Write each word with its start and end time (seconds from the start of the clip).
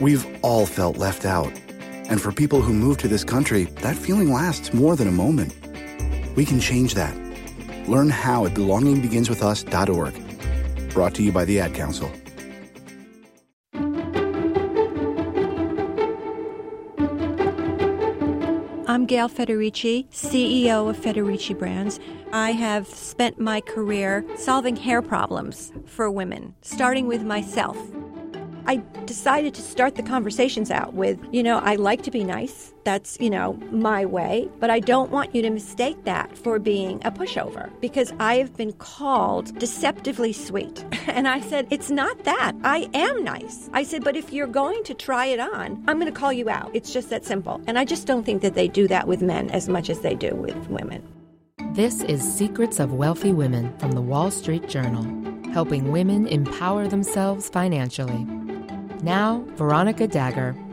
We've 0.00 0.26
all 0.42 0.66
felt 0.66 0.96
left 0.96 1.26
out. 1.26 1.52
And 2.08 2.20
for 2.20 2.32
people 2.32 2.60
who 2.62 2.72
move 2.72 2.98
to 2.98 3.08
this 3.08 3.22
country, 3.22 3.64
that 3.82 3.96
feeling 3.96 4.32
lasts 4.32 4.72
more 4.72 4.96
than 4.96 5.08
a 5.08 5.12
moment. 5.12 5.54
We 6.36 6.46
can 6.46 6.58
change 6.58 6.94
that. 6.94 7.14
Learn 7.86 8.08
how 8.08 8.46
at 8.46 8.54
belongingbeginswithus.org. 8.54 10.90
Brought 10.90 11.14
to 11.14 11.22
you 11.22 11.32
by 11.32 11.44
the 11.44 11.60
Ad 11.60 11.74
Council. 11.74 12.10
I'm 18.88 19.04
Gail 19.06 19.28
Federici, 19.28 20.08
CEO 20.10 20.90
of 20.90 20.96
Federici 20.96 21.56
Brands. 21.56 22.00
I 22.32 22.50
have 22.52 22.88
spent 22.88 23.38
my 23.38 23.60
career 23.60 24.24
solving 24.36 24.76
hair 24.76 25.02
problems 25.02 25.72
for 25.86 26.10
women, 26.10 26.54
starting 26.62 27.06
with 27.06 27.22
myself. 27.22 27.76
I 28.66 28.76
decided 29.04 29.54
to 29.54 29.62
start 29.62 29.96
the 29.96 30.02
conversations 30.02 30.70
out 30.70 30.94
with, 30.94 31.18
you 31.32 31.42
know, 31.42 31.58
I 31.58 31.76
like 31.76 32.02
to 32.02 32.10
be 32.10 32.24
nice. 32.24 32.72
That's, 32.84 33.18
you 33.20 33.30
know, 33.30 33.54
my 33.70 34.06
way. 34.06 34.48
But 34.58 34.70
I 34.70 34.80
don't 34.80 35.10
want 35.10 35.34
you 35.34 35.42
to 35.42 35.50
mistake 35.50 36.04
that 36.04 36.36
for 36.36 36.58
being 36.58 37.00
a 37.04 37.10
pushover 37.10 37.70
because 37.80 38.12
I 38.18 38.36
have 38.36 38.56
been 38.56 38.72
called 38.74 39.58
deceptively 39.58 40.32
sweet. 40.32 40.84
And 41.10 41.26
I 41.26 41.40
said, 41.40 41.66
it's 41.70 41.90
not 41.90 42.22
that. 42.22 42.52
I 42.62 42.88
am 42.94 43.24
nice. 43.24 43.68
I 43.72 43.82
said, 43.82 44.04
but 44.04 44.14
if 44.14 44.32
you're 44.32 44.46
going 44.46 44.84
to 44.84 44.94
try 44.94 45.26
it 45.26 45.40
on, 45.40 45.82
I'm 45.88 45.98
going 45.98 46.12
to 46.12 46.18
call 46.18 46.32
you 46.32 46.48
out. 46.48 46.70
It's 46.72 46.92
just 46.92 47.10
that 47.10 47.24
simple. 47.24 47.60
And 47.66 47.76
I 47.76 47.84
just 47.84 48.06
don't 48.06 48.24
think 48.24 48.42
that 48.42 48.54
they 48.54 48.68
do 48.68 48.86
that 48.86 49.08
with 49.08 49.20
men 49.20 49.50
as 49.50 49.68
much 49.68 49.90
as 49.90 50.00
they 50.00 50.14
do 50.14 50.36
with 50.36 50.68
women. 50.68 51.02
This 51.72 52.02
is 52.02 52.22
Secrets 52.22 52.80
of 52.80 52.92
Wealthy 52.92 53.32
Women 53.32 53.76
from 53.78 53.92
the 53.92 54.00
Wall 54.00 54.30
Street 54.30 54.68
Journal, 54.68 55.04
helping 55.52 55.92
women 55.92 56.26
empower 56.26 56.88
themselves 56.88 57.48
financially. 57.48 58.26
Now, 59.02 59.44
Veronica 59.56 60.06
Dagher. 60.06 60.69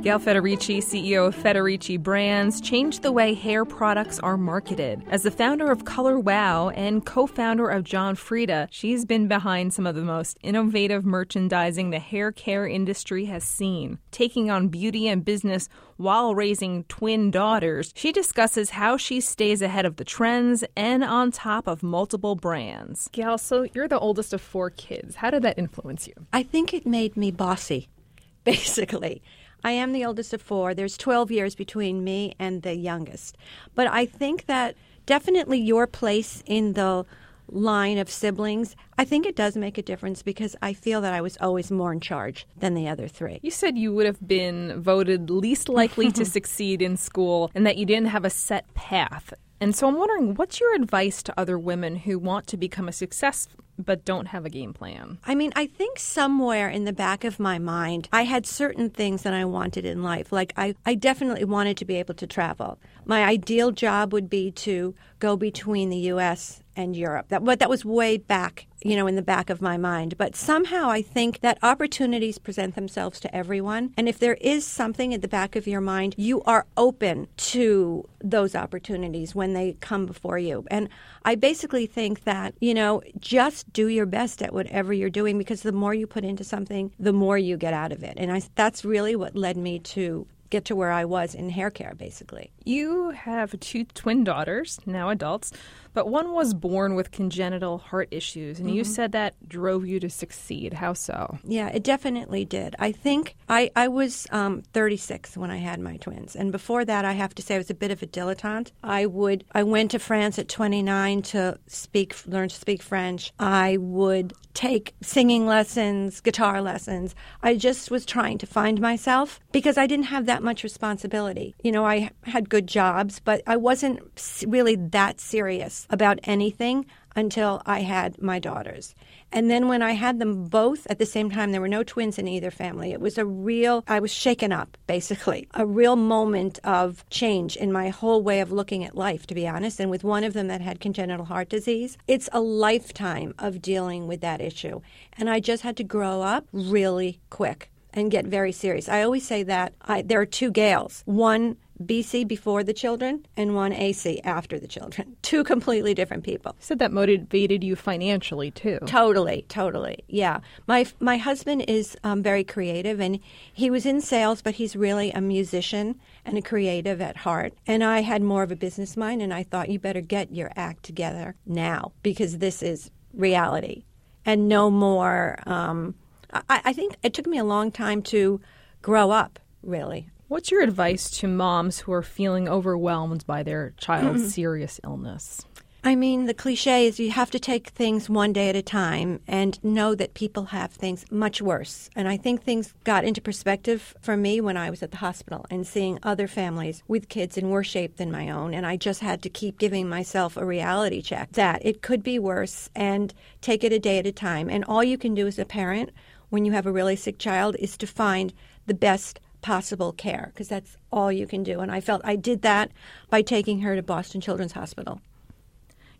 Gail 0.00 0.20
Federici, 0.20 0.78
CEO 0.78 1.26
of 1.26 1.34
Federici 1.34 2.00
Brands, 2.00 2.60
changed 2.60 3.02
the 3.02 3.10
way 3.10 3.34
hair 3.34 3.64
products 3.64 4.20
are 4.20 4.36
marketed. 4.36 5.02
As 5.08 5.24
the 5.24 5.30
founder 5.32 5.72
of 5.72 5.84
Color 5.84 6.20
Wow 6.20 6.68
and 6.68 7.04
co 7.04 7.26
founder 7.26 7.68
of 7.68 7.82
John 7.82 8.14
Frieda, 8.14 8.68
she's 8.70 9.04
been 9.04 9.26
behind 9.26 9.74
some 9.74 9.88
of 9.88 9.96
the 9.96 10.02
most 10.02 10.38
innovative 10.40 11.04
merchandising 11.04 11.90
the 11.90 11.98
hair 11.98 12.30
care 12.30 12.64
industry 12.64 13.24
has 13.24 13.42
seen. 13.42 13.98
Taking 14.12 14.52
on 14.52 14.68
beauty 14.68 15.08
and 15.08 15.24
business 15.24 15.68
while 15.96 16.32
raising 16.32 16.84
twin 16.84 17.32
daughters, 17.32 17.92
she 17.96 18.12
discusses 18.12 18.70
how 18.70 18.96
she 18.96 19.20
stays 19.20 19.62
ahead 19.62 19.84
of 19.84 19.96
the 19.96 20.04
trends 20.04 20.62
and 20.76 21.02
on 21.02 21.32
top 21.32 21.66
of 21.66 21.82
multiple 21.82 22.36
brands. 22.36 23.08
Gail, 23.10 23.36
so 23.36 23.66
you're 23.74 23.88
the 23.88 23.98
oldest 23.98 24.32
of 24.32 24.40
four 24.40 24.70
kids. 24.70 25.16
How 25.16 25.30
did 25.30 25.42
that 25.42 25.58
influence 25.58 26.06
you? 26.06 26.14
I 26.32 26.44
think 26.44 26.72
it 26.72 26.86
made 26.86 27.16
me 27.16 27.32
bossy, 27.32 27.88
basically. 28.44 29.22
I 29.64 29.72
am 29.72 29.92
the 29.92 30.04
oldest 30.04 30.32
of 30.32 30.42
four. 30.42 30.74
There's 30.74 30.96
12 30.96 31.30
years 31.30 31.54
between 31.54 32.04
me 32.04 32.34
and 32.38 32.62
the 32.62 32.74
youngest. 32.74 33.36
But 33.74 33.86
I 33.88 34.06
think 34.06 34.46
that 34.46 34.76
definitely 35.06 35.58
your 35.58 35.86
place 35.86 36.42
in 36.46 36.74
the 36.74 37.04
line 37.50 37.98
of 37.98 38.10
siblings, 38.10 38.76
I 38.98 39.04
think 39.04 39.26
it 39.26 39.36
does 39.36 39.56
make 39.56 39.78
a 39.78 39.82
difference 39.82 40.22
because 40.22 40.54
I 40.60 40.72
feel 40.74 41.00
that 41.00 41.14
I 41.14 41.20
was 41.20 41.38
always 41.40 41.70
more 41.70 41.92
in 41.92 42.00
charge 42.00 42.46
than 42.56 42.74
the 42.74 42.88
other 42.88 43.08
three. 43.08 43.40
You 43.42 43.50
said 43.50 43.78
you 43.78 43.94
would 43.94 44.06
have 44.06 44.26
been 44.26 44.80
voted 44.80 45.30
least 45.30 45.68
likely 45.68 46.12
to 46.12 46.24
succeed 46.36 46.82
in 46.82 46.96
school 46.96 47.50
and 47.54 47.66
that 47.66 47.76
you 47.76 47.86
didn't 47.86 48.08
have 48.08 48.24
a 48.24 48.30
set 48.30 48.72
path. 48.74 49.32
And 49.60 49.74
so 49.74 49.88
I'm 49.88 49.96
wondering, 49.96 50.34
what's 50.34 50.60
your 50.60 50.74
advice 50.74 51.22
to 51.24 51.40
other 51.40 51.58
women 51.58 51.96
who 51.96 52.18
want 52.18 52.46
to 52.48 52.56
become 52.56 52.88
a 52.88 52.92
success 52.92 53.48
but 53.78 54.04
don't 54.04 54.26
have 54.26 54.44
a 54.44 54.50
game 54.50 54.72
plan? 54.72 55.18
I 55.24 55.34
mean, 55.34 55.52
I 55.56 55.66
think 55.66 55.98
somewhere 55.98 56.68
in 56.68 56.84
the 56.84 56.92
back 56.92 57.24
of 57.24 57.38
my 57.38 57.58
mind, 57.58 58.08
I 58.12 58.22
had 58.22 58.46
certain 58.46 58.90
things 58.90 59.22
that 59.22 59.32
I 59.32 59.44
wanted 59.44 59.84
in 59.84 60.02
life. 60.02 60.32
Like, 60.32 60.52
I, 60.56 60.74
I 60.84 60.94
definitely 60.94 61.44
wanted 61.44 61.76
to 61.78 61.84
be 61.84 61.96
able 61.96 62.14
to 62.14 62.26
travel. 62.26 62.78
My 63.04 63.24
ideal 63.24 63.70
job 63.70 64.12
would 64.12 64.28
be 64.28 64.50
to 64.52 64.94
go 65.18 65.36
between 65.36 65.90
the 65.90 65.96
U.S. 65.96 66.62
and 66.76 66.94
Europe. 66.94 67.28
That, 67.28 67.44
but 67.44 67.58
that 67.58 67.70
was 67.70 67.84
way 67.84 68.18
back, 68.18 68.66
you 68.82 68.96
know, 68.96 69.06
in 69.06 69.16
the 69.16 69.22
back 69.22 69.50
of 69.50 69.62
my 69.62 69.76
mind. 69.76 70.16
But 70.18 70.36
somehow 70.36 70.90
I 70.90 71.02
think 71.02 71.40
that 71.40 71.58
opportunities 71.62 72.38
present 72.38 72.74
themselves 72.74 73.18
to 73.20 73.34
everyone. 73.34 73.94
And 73.96 74.08
if 74.08 74.18
there 74.18 74.34
is 74.34 74.66
something 74.66 75.14
at 75.14 75.22
the 75.22 75.28
back 75.28 75.56
of 75.56 75.66
your 75.66 75.80
mind, 75.80 76.14
you 76.18 76.42
are 76.42 76.66
open 76.76 77.28
to 77.36 78.08
those 78.22 78.54
opportunities 78.54 79.34
when 79.34 79.54
they 79.54 79.76
come 79.80 80.06
before 80.06 80.38
you. 80.38 80.66
And 80.70 80.88
I 81.28 81.34
basically 81.34 81.84
think 81.84 82.24
that, 82.24 82.54
you 82.58 82.72
know, 82.72 83.02
just 83.20 83.70
do 83.74 83.88
your 83.88 84.06
best 84.06 84.40
at 84.40 84.54
whatever 84.54 84.94
you're 84.94 85.10
doing 85.10 85.36
because 85.36 85.60
the 85.60 85.72
more 85.72 85.92
you 85.92 86.06
put 86.06 86.24
into 86.24 86.42
something, 86.42 86.90
the 86.98 87.12
more 87.12 87.36
you 87.36 87.58
get 87.58 87.74
out 87.74 87.92
of 87.92 88.02
it. 88.02 88.14
And 88.16 88.32
I, 88.32 88.40
that's 88.54 88.82
really 88.82 89.14
what 89.14 89.36
led 89.36 89.58
me 89.58 89.78
to 89.80 90.26
get 90.48 90.64
to 90.64 90.74
where 90.74 90.90
I 90.90 91.04
was 91.04 91.34
in 91.34 91.50
hair 91.50 91.70
care, 91.70 91.92
basically. 91.94 92.50
You 92.64 93.10
have 93.10 93.60
two 93.60 93.84
twin 93.84 94.24
daughters, 94.24 94.80
now 94.86 95.10
adults, 95.10 95.52
but 95.94 96.08
one 96.08 96.32
was 96.32 96.54
born 96.54 96.94
with 96.94 97.10
congenital 97.10 97.78
heart 97.78 98.08
issues, 98.10 98.58
and 98.58 98.68
mm-hmm. 98.68 98.78
you 98.78 98.84
said 98.84 99.12
that 99.12 99.34
drove 99.48 99.86
you 99.86 100.00
to 100.00 100.10
succeed. 100.10 100.74
How 100.74 100.92
so? 100.92 101.38
Yeah, 101.44 101.68
it 101.68 101.82
definitely 101.82 102.44
did. 102.44 102.76
I 102.78 102.92
think 102.92 103.36
I, 103.48 103.70
I 103.76 103.88
was 103.88 104.26
um, 104.30 104.62
36 104.72 105.36
when 105.36 105.50
I 105.50 105.56
had 105.58 105.80
my 105.80 105.96
twins, 105.96 106.36
and 106.36 106.52
before 106.52 106.84
that, 106.84 107.04
I 107.04 107.12
have 107.12 107.34
to 107.36 107.42
say 107.42 107.54
I 107.54 107.58
was 107.58 107.70
a 107.70 107.74
bit 107.74 107.90
of 107.90 108.02
a 108.02 108.06
dilettante. 108.06 108.72
I 108.82 109.06
would 109.06 109.44
I 109.52 109.62
went 109.62 109.90
to 109.92 109.98
France 109.98 110.38
at 110.38 110.48
29 110.48 111.22
to 111.22 111.58
speak, 111.66 112.14
learn 112.26 112.48
to 112.48 112.54
speak 112.54 112.82
French. 112.82 113.32
I 113.38 113.76
would 113.78 114.32
take 114.58 114.92
singing 115.00 115.46
lessons, 115.46 116.20
guitar 116.20 116.60
lessons. 116.60 117.14
I 117.44 117.54
just 117.54 117.92
was 117.92 118.04
trying 118.04 118.38
to 118.38 118.46
find 118.46 118.80
myself 118.80 119.38
because 119.52 119.78
I 119.78 119.86
didn't 119.86 120.06
have 120.06 120.26
that 120.26 120.42
much 120.42 120.64
responsibility. 120.64 121.54
You 121.62 121.70
know, 121.70 121.84
I 121.84 122.10
had 122.24 122.50
good 122.50 122.66
jobs, 122.66 123.20
but 123.20 123.40
I 123.46 123.56
wasn't 123.56 124.00
really 124.44 124.74
that 124.74 125.20
serious 125.20 125.77
about 125.90 126.18
anything 126.24 126.86
until 127.16 127.62
I 127.66 127.80
had 127.80 128.22
my 128.22 128.38
daughters. 128.38 128.94
And 129.32 129.50
then 129.50 129.68
when 129.68 129.82
I 129.82 129.92
had 129.92 130.18
them 130.18 130.44
both 130.44 130.86
at 130.88 130.98
the 130.98 131.04
same 131.04 131.30
time, 131.30 131.52
there 131.52 131.60
were 131.60 131.68
no 131.68 131.82
twins 131.82 132.18
in 132.18 132.28
either 132.28 132.50
family. 132.50 132.92
It 132.92 133.00
was 133.00 133.18
a 133.18 133.26
real, 133.26 133.84
I 133.88 134.00
was 134.00 134.12
shaken 134.12 134.52
up, 134.52 134.76
basically, 134.86 135.48
a 135.54 135.66
real 135.66 135.96
moment 135.96 136.60
of 136.64 137.04
change 137.10 137.56
in 137.56 137.72
my 137.72 137.88
whole 137.88 138.22
way 138.22 138.40
of 138.40 138.52
looking 138.52 138.84
at 138.84 138.96
life, 138.96 139.26
to 139.26 139.34
be 139.34 139.48
honest. 139.48 139.80
And 139.80 139.90
with 139.90 140.04
one 140.04 140.24
of 140.24 140.32
them 140.32 140.46
that 140.46 140.60
had 140.60 140.80
congenital 140.80 141.26
heart 141.26 141.48
disease, 141.48 141.98
it's 142.06 142.28
a 142.32 142.40
lifetime 142.40 143.34
of 143.38 143.60
dealing 143.60 144.06
with 144.06 144.20
that 144.20 144.40
issue. 144.40 144.80
And 145.18 145.28
I 145.28 145.40
just 145.40 145.62
had 145.62 145.76
to 145.78 145.84
grow 145.84 146.22
up 146.22 146.46
really 146.52 147.20
quick 147.30 147.70
and 147.92 148.10
get 148.10 148.26
very 148.26 148.52
serious. 148.52 148.88
I 148.88 149.02
always 149.02 149.26
say 149.26 149.42
that 149.42 149.72
I, 149.82 150.02
there 150.02 150.20
are 150.20 150.26
two 150.26 150.50
Gails. 150.50 151.02
One 151.04 151.56
BC 151.82 152.26
before 152.26 152.64
the 152.64 152.72
children 152.72 153.26
and 153.36 153.54
one 153.54 153.72
AC 153.72 154.20
after 154.24 154.58
the 154.58 154.66
children. 154.66 155.16
Two 155.22 155.44
completely 155.44 155.94
different 155.94 156.24
people. 156.24 156.56
So 156.58 156.74
that 156.76 156.92
motivated 156.92 157.62
you 157.62 157.76
financially 157.76 158.50
too. 158.50 158.78
Totally, 158.86 159.44
totally. 159.48 160.04
Yeah. 160.08 160.40
My 160.66 160.86
my 161.00 161.16
husband 161.16 161.64
is 161.68 161.96
um, 162.04 162.22
very 162.22 162.44
creative 162.44 163.00
and 163.00 163.20
he 163.52 163.70
was 163.70 163.86
in 163.86 164.00
sales, 164.00 164.42
but 164.42 164.54
he's 164.54 164.76
really 164.76 165.10
a 165.12 165.20
musician 165.20 166.00
and 166.24 166.36
a 166.36 166.42
creative 166.42 167.00
at 167.00 167.18
heart. 167.18 167.54
And 167.66 167.84
I 167.84 168.00
had 168.00 168.22
more 168.22 168.42
of 168.42 168.50
a 168.50 168.56
business 168.56 168.96
mind 168.96 169.22
and 169.22 169.32
I 169.32 169.42
thought 169.42 169.70
you 169.70 169.78
better 169.78 170.00
get 170.00 170.34
your 170.34 170.50
act 170.56 170.82
together 170.82 171.34
now 171.46 171.92
because 172.02 172.38
this 172.38 172.62
is 172.62 172.90
reality 173.12 173.84
and 174.24 174.48
no 174.48 174.70
more. 174.70 175.38
Um, 175.46 175.94
I, 176.32 176.60
I 176.66 176.72
think 176.72 176.96
it 177.02 177.14
took 177.14 177.26
me 177.26 177.38
a 177.38 177.44
long 177.44 177.70
time 177.72 178.02
to 178.02 178.40
grow 178.82 179.10
up, 179.10 179.38
really. 179.62 180.10
What's 180.28 180.50
your 180.50 180.60
advice 180.60 181.08
to 181.20 181.26
moms 181.26 181.78
who 181.78 181.92
are 181.92 182.02
feeling 182.02 182.50
overwhelmed 182.50 183.24
by 183.26 183.42
their 183.42 183.72
child's 183.78 184.20
mm-hmm. 184.20 184.28
serious 184.28 184.78
illness? 184.84 185.46
I 185.82 185.94
mean, 185.94 186.26
the 186.26 186.34
cliche 186.34 186.86
is 186.86 187.00
you 187.00 187.12
have 187.12 187.30
to 187.30 187.38
take 187.38 187.68
things 187.68 188.10
one 188.10 188.34
day 188.34 188.50
at 188.50 188.56
a 188.56 188.60
time 188.60 189.20
and 189.26 189.58
know 189.64 189.94
that 189.94 190.12
people 190.12 190.44
have 190.46 190.70
things 190.70 191.06
much 191.10 191.40
worse. 191.40 191.88
And 191.96 192.06
I 192.06 192.18
think 192.18 192.42
things 192.42 192.74
got 192.84 193.04
into 193.04 193.22
perspective 193.22 193.94
for 194.02 194.18
me 194.18 194.42
when 194.42 194.58
I 194.58 194.68
was 194.68 194.82
at 194.82 194.90
the 194.90 194.98
hospital 194.98 195.46
and 195.48 195.66
seeing 195.66 195.98
other 196.02 196.28
families 196.28 196.82
with 196.86 197.08
kids 197.08 197.38
in 197.38 197.48
worse 197.48 197.68
shape 197.68 197.96
than 197.96 198.12
my 198.12 198.28
own. 198.28 198.52
And 198.52 198.66
I 198.66 198.76
just 198.76 199.00
had 199.00 199.22
to 199.22 199.30
keep 199.30 199.58
giving 199.58 199.88
myself 199.88 200.36
a 200.36 200.44
reality 200.44 201.00
check 201.00 201.32
that 201.32 201.64
it 201.64 201.80
could 201.80 202.02
be 202.02 202.18
worse 202.18 202.68
and 202.76 203.14
take 203.40 203.64
it 203.64 203.72
a 203.72 203.78
day 203.78 203.98
at 203.98 204.06
a 204.06 204.12
time. 204.12 204.50
And 204.50 204.62
all 204.66 204.84
you 204.84 204.98
can 204.98 205.14
do 205.14 205.26
as 205.26 205.38
a 205.38 205.46
parent 205.46 205.88
when 206.28 206.44
you 206.44 206.52
have 206.52 206.66
a 206.66 206.72
really 206.72 206.96
sick 206.96 207.18
child 207.18 207.56
is 207.58 207.78
to 207.78 207.86
find 207.86 208.34
the 208.66 208.74
best 208.74 209.20
possible 209.40 209.92
care 209.92 210.30
because 210.32 210.48
that's 210.48 210.76
all 210.90 211.12
you 211.12 211.26
can 211.26 211.42
do. 211.42 211.60
And 211.60 211.70
I 211.70 211.80
felt 211.80 212.02
I 212.04 212.16
did 212.16 212.42
that 212.42 212.70
by 213.10 213.22
taking 213.22 213.60
her 213.60 213.76
to 213.76 213.82
Boston 213.82 214.20
Children's 214.20 214.52
Hospital. 214.52 215.00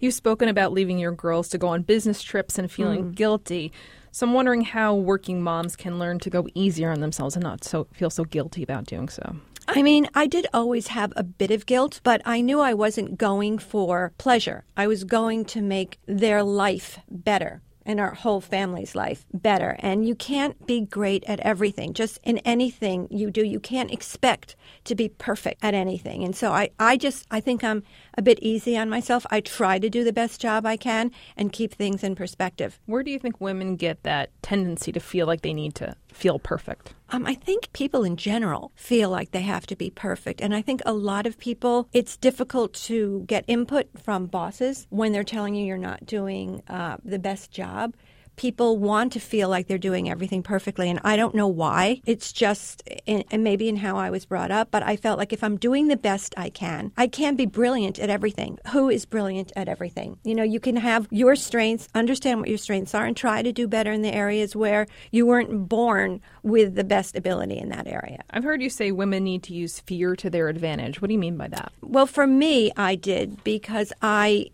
You've 0.00 0.14
spoken 0.14 0.48
about 0.48 0.72
leaving 0.72 0.98
your 0.98 1.12
girls 1.12 1.48
to 1.48 1.58
go 1.58 1.68
on 1.68 1.82
business 1.82 2.22
trips 2.22 2.58
and 2.58 2.70
feeling 2.70 3.04
mm. 3.04 3.14
guilty. 3.14 3.72
So 4.12 4.26
I'm 4.26 4.32
wondering 4.32 4.62
how 4.62 4.94
working 4.94 5.42
moms 5.42 5.76
can 5.76 5.98
learn 5.98 6.18
to 6.20 6.30
go 6.30 6.46
easier 6.54 6.90
on 6.90 7.00
themselves 7.00 7.34
and 7.34 7.42
not 7.42 7.64
so 7.64 7.88
feel 7.92 8.10
so 8.10 8.24
guilty 8.24 8.62
about 8.62 8.84
doing 8.84 9.08
so. 9.08 9.36
I 9.66 9.82
mean, 9.82 10.08
I 10.14 10.26
did 10.26 10.46
always 10.54 10.88
have 10.88 11.12
a 11.14 11.22
bit 11.22 11.50
of 11.50 11.66
guilt, 11.66 12.00
but 12.02 12.22
I 12.24 12.40
knew 12.40 12.58
I 12.58 12.72
wasn't 12.72 13.18
going 13.18 13.58
for 13.58 14.14
pleasure. 14.16 14.64
I 14.78 14.86
was 14.86 15.04
going 15.04 15.44
to 15.46 15.60
make 15.60 15.98
their 16.06 16.42
life 16.42 17.00
better 17.10 17.60
and 17.88 17.98
our 17.98 18.12
whole 18.12 18.42
family's 18.42 18.94
life 18.94 19.24
better. 19.32 19.76
And 19.78 20.06
you 20.06 20.14
can't 20.14 20.66
be 20.66 20.82
great 20.82 21.24
at 21.24 21.40
everything. 21.40 21.94
Just 21.94 22.18
in 22.22 22.36
anything 22.38 23.08
you 23.10 23.30
do, 23.30 23.42
you 23.44 23.58
can't 23.58 23.90
expect 23.90 24.54
to 24.84 24.94
be 24.94 25.08
perfect 25.08 25.64
at 25.64 25.72
anything. 25.72 26.22
And 26.22 26.36
so 26.36 26.52
I, 26.52 26.68
I 26.78 26.98
just, 26.98 27.26
I 27.30 27.40
think 27.40 27.64
I'm 27.64 27.82
a 28.18 28.22
bit 28.22 28.40
easy 28.42 28.76
on 28.76 28.90
myself. 28.90 29.24
I 29.30 29.40
try 29.40 29.78
to 29.78 29.88
do 29.88 30.02
the 30.02 30.12
best 30.12 30.40
job 30.40 30.66
I 30.66 30.76
can 30.76 31.12
and 31.36 31.52
keep 31.52 31.72
things 31.72 32.02
in 32.02 32.16
perspective. 32.16 32.80
Where 32.86 33.04
do 33.04 33.12
you 33.12 33.18
think 33.18 33.40
women 33.40 33.76
get 33.76 34.02
that 34.02 34.30
tendency 34.42 34.90
to 34.90 34.98
feel 34.98 35.28
like 35.28 35.42
they 35.42 35.54
need 35.54 35.76
to 35.76 35.94
feel 36.12 36.40
perfect? 36.40 36.94
Um, 37.10 37.24
I 37.26 37.34
think 37.34 37.72
people 37.72 38.02
in 38.02 38.16
general 38.16 38.72
feel 38.74 39.08
like 39.08 39.30
they 39.30 39.42
have 39.42 39.66
to 39.68 39.76
be 39.76 39.90
perfect. 39.90 40.40
And 40.40 40.52
I 40.52 40.62
think 40.62 40.82
a 40.84 40.92
lot 40.92 41.26
of 41.26 41.38
people, 41.38 41.88
it's 41.92 42.16
difficult 42.16 42.74
to 42.74 43.22
get 43.28 43.44
input 43.46 43.86
from 44.02 44.26
bosses 44.26 44.88
when 44.90 45.12
they're 45.12 45.22
telling 45.22 45.54
you 45.54 45.64
you're 45.64 45.78
not 45.78 46.04
doing 46.04 46.62
uh, 46.68 46.96
the 47.04 47.20
best 47.20 47.52
job 47.52 47.94
people 48.38 48.78
want 48.78 49.12
to 49.12 49.20
feel 49.20 49.50
like 49.50 49.66
they're 49.66 49.76
doing 49.76 50.08
everything 50.08 50.42
perfectly. 50.42 50.88
And 50.88 51.00
I 51.04 51.16
don't 51.16 51.34
know 51.34 51.48
why. 51.48 52.00
It's 52.06 52.32
just, 52.32 52.82
in, 53.04 53.24
and 53.30 53.44
maybe 53.44 53.68
in 53.68 53.76
how 53.76 53.96
I 53.96 54.08
was 54.08 54.24
brought 54.24 54.50
up, 54.50 54.70
but 54.70 54.82
I 54.82 54.96
felt 54.96 55.18
like 55.18 55.32
if 55.32 55.44
I'm 55.44 55.58
doing 55.58 55.88
the 55.88 55.96
best 55.96 56.32
I 56.36 56.48
can, 56.48 56.92
I 56.96 57.06
can 57.08 57.36
be 57.36 57.44
brilliant 57.44 57.98
at 57.98 58.08
everything. 58.08 58.58
Who 58.72 58.88
is 58.88 59.04
brilliant 59.04 59.52
at 59.56 59.68
everything? 59.68 60.18
You 60.24 60.34
know, 60.34 60.42
you 60.42 60.60
can 60.60 60.76
have 60.76 61.06
your 61.10 61.36
strengths, 61.36 61.88
understand 61.94 62.40
what 62.40 62.48
your 62.48 62.58
strengths 62.58 62.94
are, 62.94 63.04
and 63.04 63.16
try 63.16 63.42
to 63.42 63.52
do 63.52 63.68
better 63.68 63.92
in 63.92 64.02
the 64.02 64.14
areas 64.14 64.56
where 64.56 64.86
you 65.10 65.26
weren't 65.26 65.68
born 65.68 66.20
with 66.42 66.76
the 66.76 66.84
best 66.84 67.16
ability 67.16 67.58
in 67.58 67.68
that 67.70 67.86
area. 67.86 68.22
I've 68.30 68.44
heard 68.44 68.62
you 68.62 68.70
say 68.70 68.92
women 68.92 69.24
need 69.24 69.42
to 69.44 69.52
use 69.52 69.80
fear 69.80 70.14
to 70.16 70.30
their 70.30 70.48
advantage. 70.48 71.02
What 71.02 71.08
do 71.08 71.14
you 71.14 71.20
mean 71.20 71.36
by 71.36 71.48
that? 71.48 71.72
Well, 71.82 72.06
for 72.06 72.26
me, 72.26 72.70
I 72.76 72.94
did 72.94 73.42
because 73.44 73.92
I 74.00 74.50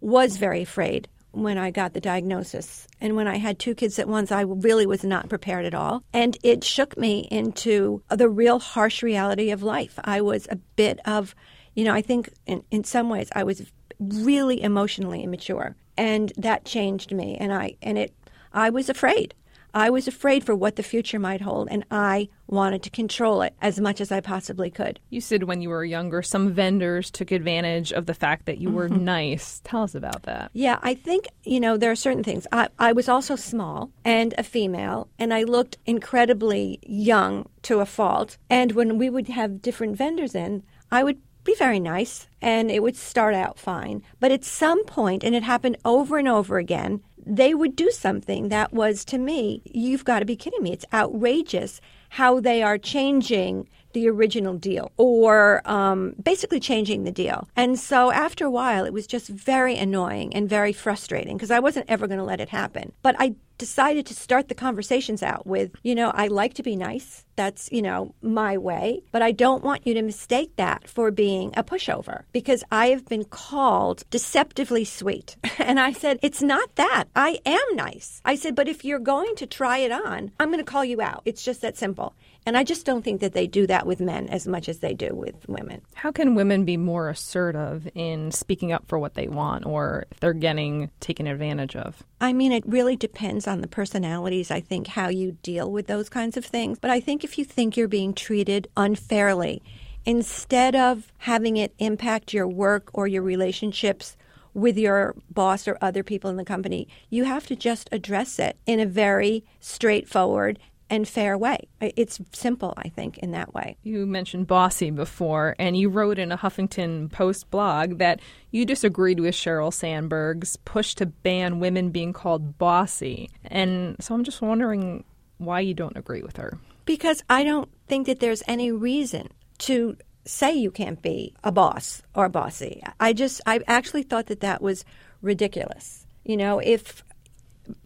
was 0.00 0.36
very 0.36 0.62
afraid 0.62 1.08
when 1.32 1.58
I 1.58 1.70
got 1.70 1.92
the 1.92 2.00
diagnosis. 2.00 2.86
And 3.00 3.16
when 3.16 3.28
I 3.28 3.36
had 3.36 3.58
two 3.58 3.74
kids 3.74 3.98
at 3.98 4.08
once, 4.08 4.32
I 4.32 4.42
really 4.42 4.86
was 4.86 5.04
not 5.04 5.28
prepared 5.28 5.64
at 5.64 5.74
all. 5.74 6.02
And 6.12 6.36
it 6.42 6.64
shook 6.64 6.96
me 6.96 7.28
into 7.30 8.02
the 8.08 8.28
real 8.28 8.58
harsh 8.58 9.02
reality 9.02 9.50
of 9.50 9.62
life. 9.62 9.98
I 10.04 10.20
was 10.20 10.46
a 10.50 10.56
bit 10.56 11.00
of, 11.04 11.34
you 11.74 11.84
know, 11.84 11.94
I 11.94 12.02
think 12.02 12.30
in, 12.46 12.64
in 12.70 12.84
some 12.84 13.08
ways 13.08 13.28
I 13.34 13.44
was 13.44 13.70
really 14.00 14.62
emotionally 14.62 15.22
immature. 15.22 15.76
And 15.96 16.32
that 16.36 16.64
changed 16.64 17.12
me. 17.12 17.36
And 17.36 17.52
I, 17.52 17.76
and 17.82 17.98
it, 17.98 18.14
I 18.52 18.70
was 18.70 18.88
afraid. 18.88 19.34
I 19.78 19.90
was 19.90 20.08
afraid 20.08 20.42
for 20.42 20.56
what 20.56 20.74
the 20.74 20.82
future 20.82 21.20
might 21.20 21.40
hold, 21.40 21.68
and 21.70 21.84
I 21.88 22.30
wanted 22.48 22.82
to 22.82 22.90
control 22.90 23.42
it 23.42 23.54
as 23.62 23.78
much 23.78 24.00
as 24.00 24.10
I 24.10 24.20
possibly 24.20 24.70
could. 24.70 24.98
You 25.08 25.20
said 25.20 25.44
when 25.44 25.62
you 25.62 25.68
were 25.68 25.84
younger, 25.84 26.20
some 26.20 26.52
vendors 26.52 27.12
took 27.12 27.30
advantage 27.30 27.92
of 27.92 28.06
the 28.06 28.14
fact 28.14 28.46
that 28.46 28.58
you 28.58 28.70
were 28.70 28.88
mm-hmm. 28.88 29.04
nice. 29.04 29.60
Tell 29.62 29.84
us 29.84 29.94
about 29.94 30.24
that. 30.24 30.50
Yeah, 30.52 30.80
I 30.82 30.94
think, 30.94 31.28
you 31.44 31.60
know, 31.60 31.76
there 31.76 31.92
are 31.92 31.96
certain 31.96 32.24
things. 32.24 32.44
I, 32.50 32.68
I 32.80 32.92
was 32.92 33.08
also 33.08 33.36
small 33.36 33.92
and 34.04 34.34
a 34.36 34.42
female, 34.42 35.08
and 35.16 35.32
I 35.32 35.44
looked 35.44 35.78
incredibly 35.86 36.80
young 36.82 37.48
to 37.62 37.78
a 37.78 37.86
fault. 37.86 38.36
And 38.50 38.72
when 38.72 38.98
we 38.98 39.08
would 39.08 39.28
have 39.28 39.62
different 39.62 39.96
vendors 39.96 40.34
in, 40.34 40.64
I 40.90 41.04
would 41.04 41.20
be 41.44 41.54
very 41.54 41.80
nice 41.80 42.26
and 42.42 42.70
it 42.70 42.82
would 42.82 42.96
start 42.96 43.34
out 43.34 43.58
fine. 43.58 44.02
But 44.20 44.32
at 44.32 44.44
some 44.44 44.84
point, 44.84 45.24
and 45.24 45.34
it 45.34 45.42
happened 45.42 45.78
over 45.84 46.18
and 46.18 46.28
over 46.28 46.58
again, 46.58 47.00
they 47.28 47.52
would 47.54 47.76
do 47.76 47.90
something 47.90 48.48
that 48.48 48.72
was 48.72 49.04
to 49.04 49.18
me, 49.18 49.60
you've 49.64 50.04
got 50.04 50.20
to 50.20 50.24
be 50.24 50.36
kidding 50.36 50.62
me. 50.62 50.72
It's 50.72 50.86
outrageous 50.92 51.80
how 52.10 52.40
they 52.40 52.62
are 52.62 52.78
changing 52.78 53.68
the 53.98 54.08
original 54.08 54.54
deal 54.54 54.92
or 54.96 55.60
um, 55.64 56.14
basically 56.22 56.60
changing 56.60 57.02
the 57.02 57.10
deal. 57.10 57.48
And 57.56 57.78
so 57.78 58.12
after 58.12 58.44
a 58.44 58.50
while, 58.50 58.84
it 58.84 58.92
was 58.92 59.08
just 59.08 59.28
very 59.28 59.76
annoying 59.76 60.34
and 60.36 60.48
very 60.48 60.72
frustrating 60.72 61.36
because 61.36 61.50
I 61.50 61.58
wasn't 61.58 61.86
ever 61.88 62.06
going 62.06 62.18
to 62.18 62.24
let 62.24 62.40
it 62.40 62.48
happen. 62.48 62.92
But 63.02 63.16
I 63.18 63.34
decided 63.58 64.06
to 64.06 64.14
start 64.14 64.48
the 64.48 64.54
conversations 64.54 65.20
out 65.20 65.44
with, 65.44 65.72
you 65.82 65.94
know, 65.96 66.12
I 66.14 66.28
like 66.28 66.54
to 66.54 66.62
be 66.62 66.76
nice. 66.76 67.24
That's, 67.34 67.68
you 67.72 67.82
know, 67.82 68.14
my 68.22 68.56
way. 68.56 69.02
But 69.10 69.22
I 69.22 69.32
don't 69.32 69.64
want 69.64 69.86
you 69.86 69.94
to 69.94 70.02
mistake 70.02 70.54
that 70.56 70.88
for 70.88 71.10
being 71.10 71.52
a 71.56 71.64
pushover 71.64 72.22
because 72.32 72.62
I 72.70 72.88
have 72.88 73.06
been 73.06 73.24
called 73.24 74.04
deceptively 74.10 74.84
sweet. 74.84 75.36
and 75.58 75.80
I 75.80 75.92
said, 75.92 76.20
it's 76.22 76.42
not 76.42 76.76
that. 76.76 77.04
I 77.16 77.40
am 77.44 77.74
nice. 77.74 78.22
I 78.24 78.36
said, 78.36 78.54
but 78.54 78.68
if 78.68 78.84
you're 78.84 79.00
going 79.00 79.34
to 79.36 79.46
try 79.46 79.78
it 79.78 79.90
on, 79.90 80.30
I'm 80.38 80.48
going 80.48 80.64
to 80.64 80.72
call 80.72 80.84
you 80.84 81.00
out. 81.00 81.22
It's 81.24 81.44
just 81.44 81.60
that 81.62 81.76
simple. 81.76 82.14
And 82.48 82.56
I 82.56 82.64
just 82.64 82.86
don't 82.86 83.02
think 83.02 83.20
that 83.20 83.34
they 83.34 83.46
do 83.46 83.66
that 83.66 83.86
with 83.86 84.00
men 84.00 84.26
as 84.30 84.48
much 84.48 84.70
as 84.70 84.78
they 84.78 84.94
do 84.94 85.10
with 85.12 85.46
women. 85.50 85.82
How 85.92 86.10
can 86.10 86.34
women 86.34 86.64
be 86.64 86.78
more 86.78 87.10
assertive 87.10 87.86
in 87.94 88.32
speaking 88.32 88.72
up 88.72 88.88
for 88.88 88.98
what 88.98 89.12
they 89.12 89.28
want 89.28 89.66
or 89.66 90.06
if 90.10 90.20
they're 90.20 90.32
getting 90.32 90.90
taken 90.98 91.26
advantage 91.26 91.76
of? 91.76 92.02
I 92.22 92.32
mean, 92.32 92.52
it 92.52 92.64
really 92.66 92.96
depends 92.96 93.46
on 93.46 93.60
the 93.60 93.68
personalities, 93.68 94.50
I 94.50 94.60
think, 94.60 94.86
how 94.86 95.10
you 95.10 95.32
deal 95.42 95.70
with 95.70 95.88
those 95.88 96.08
kinds 96.08 96.38
of 96.38 96.44
things. 96.46 96.78
But 96.78 96.90
I 96.90 97.00
think 97.00 97.22
if 97.22 97.36
you 97.36 97.44
think 97.44 97.76
you're 97.76 97.86
being 97.86 98.14
treated 98.14 98.66
unfairly, 98.78 99.62
instead 100.06 100.74
of 100.74 101.12
having 101.18 101.58
it 101.58 101.74
impact 101.78 102.32
your 102.32 102.48
work 102.48 102.88
or 102.94 103.06
your 103.06 103.20
relationships, 103.22 104.16
with 104.54 104.78
your 104.78 105.14
boss 105.30 105.68
or 105.68 105.76
other 105.82 106.02
people 106.02 106.30
in 106.30 106.36
the 106.36 106.44
company. 106.44 106.88
You 107.10 107.24
have 107.24 107.46
to 107.46 107.54
just 107.54 107.88
address 107.92 108.38
it 108.38 108.56
in 108.66 108.80
a 108.80 108.86
very 108.86 109.44
straightforward 109.60 110.58
and 110.90 111.06
fair 111.06 111.36
way. 111.36 111.68
It's 111.80 112.20
simple, 112.32 112.74
I 112.76 112.88
think, 112.88 113.18
in 113.18 113.32
that 113.32 113.54
way. 113.54 113.76
You 113.82 114.06
mentioned 114.06 114.46
bossy 114.46 114.90
before, 114.90 115.54
and 115.58 115.76
you 115.76 115.88
wrote 115.88 116.18
in 116.18 116.32
a 116.32 116.38
Huffington 116.38 117.10
Post 117.12 117.50
blog 117.50 117.98
that 117.98 118.20
you 118.50 118.64
disagreed 118.64 119.20
with 119.20 119.34
Sheryl 119.34 119.72
Sandberg's 119.72 120.56
push 120.56 120.94
to 120.96 121.06
ban 121.06 121.60
women 121.60 121.90
being 121.90 122.12
called 122.12 122.58
bossy. 122.58 123.30
And 123.44 123.96
so 124.00 124.14
I'm 124.14 124.24
just 124.24 124.40
wondering 124.40 125.04
why 125.38 125.60
you 125.60 125.74
don't 125.74 125.96
agree 125.96 126.22
with 126.22 126.36
her. 126.36 126.58
Because 126.84 127.22
I 127.28 127.44
don't 127.44 127.68
think 127.86 128.06
that 128.06 128.20
there's 128.20 128.42
any 128.48 128.72
reason 128.72 129.28
to 129.58 129.96
say 130.24 130.52
you 130.52 130.70
can't 130.70 131.00
be 131.02 131.34
a 131.44 131.52
boss 131.52 132.02
or 132.14 132.28
bossy. 132.28 132.82
I 133.00 133.12
just, 133.12 133.40
I 133.46 133.60
actually 133.66 134.02
thought 134.02 134.26
that 134.26 134.40
that 134.40 134.62
was 134.62 134.84
ridiculous. 135.22 136.06
You 136.24 136.36
know, 136.36 136.58
if 136.58 137.02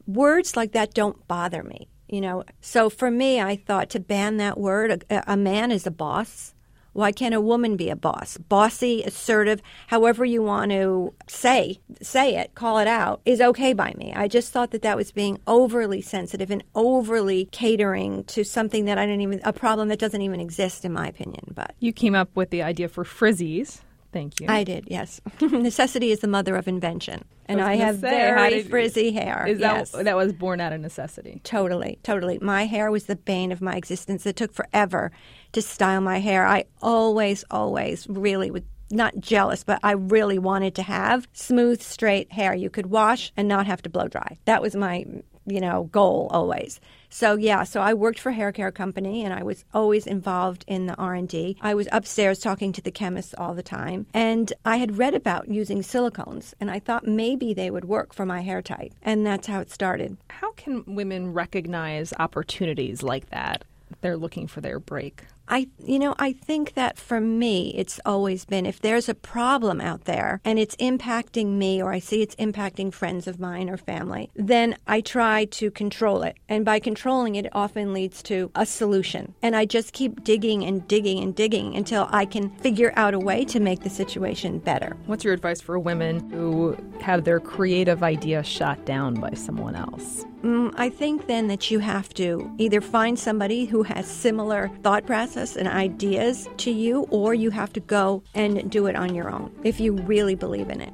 words 0.07 0.57
like 0.57 0.73
that 0.73 0.95
don't 0.95 1.27
bother 1.29 1.63
me, 1.63 1.89
you 2.13 2.21
know. 2.21 2.45
So 2.61 2.91
for 2.91 3.11
me, 3.11 3.41
I 3.41 3.57
thought 3.57 3.91
to 3.91 4.01
ban 4.01 4.37
that 4.37 4.59
word, 4.59 5.05
a, 5.11 5.33
a 5.33 5.37
man 5.37 5.73
is 5.73 5.87
a 5.87 5.91
boss. 5.91 6.55
Why 6.93 7.11
can't 7.11 7.35
a 7.35 7.41
woman 7.41 7.79
be 7.79 7.89
a 7.89 7.97
boss? 7.97 8.37
Bossy, 8.37 9.03
assertive, 9.03 9.63
however 9.87 10.27
you 10.27 10.43
want 10.43 10.73
to 10.73 11.15
say 11.27 11.81
say 12.03 12.37
it, 12.37 12.55
call 12.55 12.79
it 12.79 12.87
out, 12.87 13.23
is 13.25 13.41
okay 13.41 13.73
by 13.73 13.95
me. 13.97 14.13
I 14.15 14.29
just 14.29 14.53
thought 14.53 14.73
that 14.73 14.83
that 14.83 14.99
was 14.99 15.11
being 15.11 15.41
overly 15.47 16.03
sensitive 16.03 16.51
and 16.51 16.63
overly 16.75 17.47
catering 17.47 18.25
to 18.25 18.45
something 18.45 18.85
that 18.85 18.99
I 18.99 19.07
didn't 19.07 19.23
even 19.23 19.41
a 19.43 19.55
problem 19.55 19.89
that 19.89 19.99
doesn't 19.99 20.21
even 20.21 20.39
exist 20.39 20.85
in 20.85 20.93
my 20.93 21.09
opinion. 21.09 21.45
But 21.55 21.75
you 21.81 21.95
came 21.95 22.15
up 22.15 22.29
with 22.37 22.51
the 22.51 22.63
idea 22.63 22.89
for 22.89 23.05
Frizz-Ease. 23.05 23.81
Thank 24.13 24.41
you. 24.41 24.47
I 24.49 24.63
did, 24.63 24.85
yes. 24.89 25.21
necessity 25.41 26.11
is 26.11 26.21
the 26.21 26.29
mother 26.29 26.55
of 26.55 26.69
invention. 26.69 27.25
And 27.47 27.61
I, 27.61 27.73
I 27.73 27.77
have 27.77 27.97
say, 27.97 28.11
very 28.11 28.63
frizzy 28.63 29.11
hair. 29.11 29.47
Is 29.49 29.59
yes. 29.59 29.91
that, 29.93 30.05
that 30.05 30.17
was 30.17 30.33
born 30.33 30.61
out 30.61 30.73
of 30.73 30.81
necessity? 30.81 31.41
Totally, 31.45 31.99
totally. 32.03 32.39
My 32.41 32.67
hair 32.67 32.91
was 32.91 33.05
the 33.05 33.17
bane 33.17 33.53
of 33.53 33.61
my 33.61 33.75
existence. 33.75 34.27
It 34.27 34.37
took 34.37 34.53
forever 34.53 35.11
to 35.53 35.63
style 35.63 36.01
my 36.03 36.19
hair. 36.19 36.47
I 36.47 36.65
always, 36.83 37.45
always 37.51 38.07
really 38.09 38.51
would 38.51 38.67
not 38.91 39.19
jealous, 39.19 39.65
but 39.65 39.81
I 39.83 39.93
really 39.93 40.39
wanted 40.39 40.75
to 40.77 40.83
have 40.83 41.27
smooth, 41.33 41.81
straight 41.81 42.31
hair 42.31 42.55
you 42.55 42.69
could 42.69 42.87
wash 42.87 43.33
and 43.37 43.49
not 43.49 43.67
have 43.67 43.83
to 43.83 43.91
blow 43.91 44.07
dry. 44.07 44.39
That 44.45 44.61
was 44.61 44.77
my, 44.77 45.07
you 45.47 45.61
know, 45.61 45.85
goal 45.85 46.29
always. 46.31 46.81
So 47.09 47.37
yeah, 47.37 47.65
so 47.65 47.81
I 47.81 47.95
worked 47.95 48.19
for 48.19 48.31
a 48.31 48.35
hair 48.35 48.53
care 48.53 48.73
company 48.73 49.25
and 49.25 49.35
I 49.35 49.43
was 49.43 49.65
always 49.75 50.07
involved 50.07 50.65
in 50.67 50.87
the 50.87 50.95
R&D. 50.95 51.59
I 51.61 51.75
was 51.75 51.89
upstairs 51.93 52.39
talking 52.39 52.73
to 52.73 52.81
the 52.81 52.91
chemists 52.91 53.35
all 53.37 53.55
the 53.55 53.63
time 53.63 54.07
and 54.15 54.53
I 54.65 54.79
had 54.79 54.99
read 54.99 55.15
about 55.15 55.49
using 55.49 55.83
silicones 55.83 56.55
and 56.61 56.71
I 56.71 56.79
thought 56.79 57.07
maybe 57.07 57.53
they 57.53 57.71
would 57.71 57.85
work 57.85 58.15
for 58.15 58.25
my 58.25 58.41
hair 58.41 58.63
type 58.63 58.93
and 59.03 59.27
that's 59.27 59.47
how 59.47 59.61
it 59.61 59.71
started. 59.71 60.17
How 60.31 60.53
can 60.53 60.85
women 60.87 61.33
recognize 61.33 62.13
opportunities 62.19 63.03
like 63.03 63.29
that? 63.31 63.65
They're 64.01 64.17
looking 64.17 64.47
for 64.47 64.61
their 64.61 64.79
break. 64.79 65.25
I, 65.53 65.67
you 65.85 65.99
know, 65.99 66.15
I 66.19 66.33
think 66.33 66.73
that 66.75 66.97
for 66.97 67.21
me, 67.21 67.75
it's 67.77 68.01
always 68.07 68.47
been 68.47 68.65
if 68.65 68.81
there's 68.81 69.11
a 69.11 69.15
problem 69.15 69.83
out 69.83 70.07
there 70.07 70.41
and 70.47 70.59
it's 70.59 70.75
impacting 70.77 71.59
me 71.59 71.83
or 71.83 71.93
I 71.93 71.99
see 71.99 72.23
it's 72.23 72.35
impacting 72.37 72.91
friends 72.91 73.27
of 73.27 73.39
mine 73.39 73.69
or 73.69 73.77
family, 73.77 74.31
then 74.35 74.77
I 74.87 75.03
try 75.03 75.45
to 75.45 75.71
control 75.71 76.23
it. 76.23 76.39
And 76.49 76.65
by 76.65 76.79
controlling 76.79 77.35
it, 77.35 77.43
it 77.45 77.53
often 77.53 77.93
leads 77.93 78.23
to 78.25 78.51
a 78.55 78.65
solution. 78.65 79.35
And 79.43 79.55
I 79.55 79.65
just 79.65 79.93
keep 79.93 80.25
digging 80.25 80.65
and 80.65 80.89
digging 80.89 81.23
and 81.23 81.35
digging 81.35 81.77
until 81.77 82.09
I 82.11 82.25
can 82.25 82.49
figure 82.59 82.95
out 82.97 83.13
a 83.13 83.19
way 83.19 83.45
to 83.47 83.61
make 83.61 83.81
the 83.81 83.91
situation 83.91 84.59
better. 84.59 84.97
What's 85.05 85.25
your 85.25 85.35
advice 85.35 85.61
for 85.61 85.79
women 85.79 86.31
who 86.31 86.77
have 87.01 87.25
their 87.25 87.41
creative 87.41 88.03
idea 88.03 88.43
shot 88.43 88.85
down 88.87 89.15
by 89.15 89.35
someone 89.35 89.75
else? 89.75 90.25
Mm, 90.43 90.75
I 90.77 90.89
think 90.89 91.29
then 91.29 91.47
that 91.47 91.71
you 91.71 91.79
have 91.79 92.13
to 92.15 92.53
either 92.59 92.81
find 92.81 93.17
somebody 93.17 93.65
who 93.65 93.85
has 93.85 94.09
similar 94.09 94.73
thought 94.83 95.07
process 95.07 95.55
and 95.55 95.69
ideas 95.69 96.49
to 96.59 96.73
you, 96.73 97.07
or 97.11 97.33
you 97.33 97.51
have 97.51 97.73
to 97.75 97.81
go 97.81 98.25
and 98.35 98.69
do 98.71 98.87
it 98.87 98.97
on 98.97 99.15
your 99.15 99.31
own 99.31 99.55
if 99.63 99.79
you 99.79 99.93
really 99.93 100.35
believe 100.35 100.69
in 100.69 100.81
it. 100.81 100.93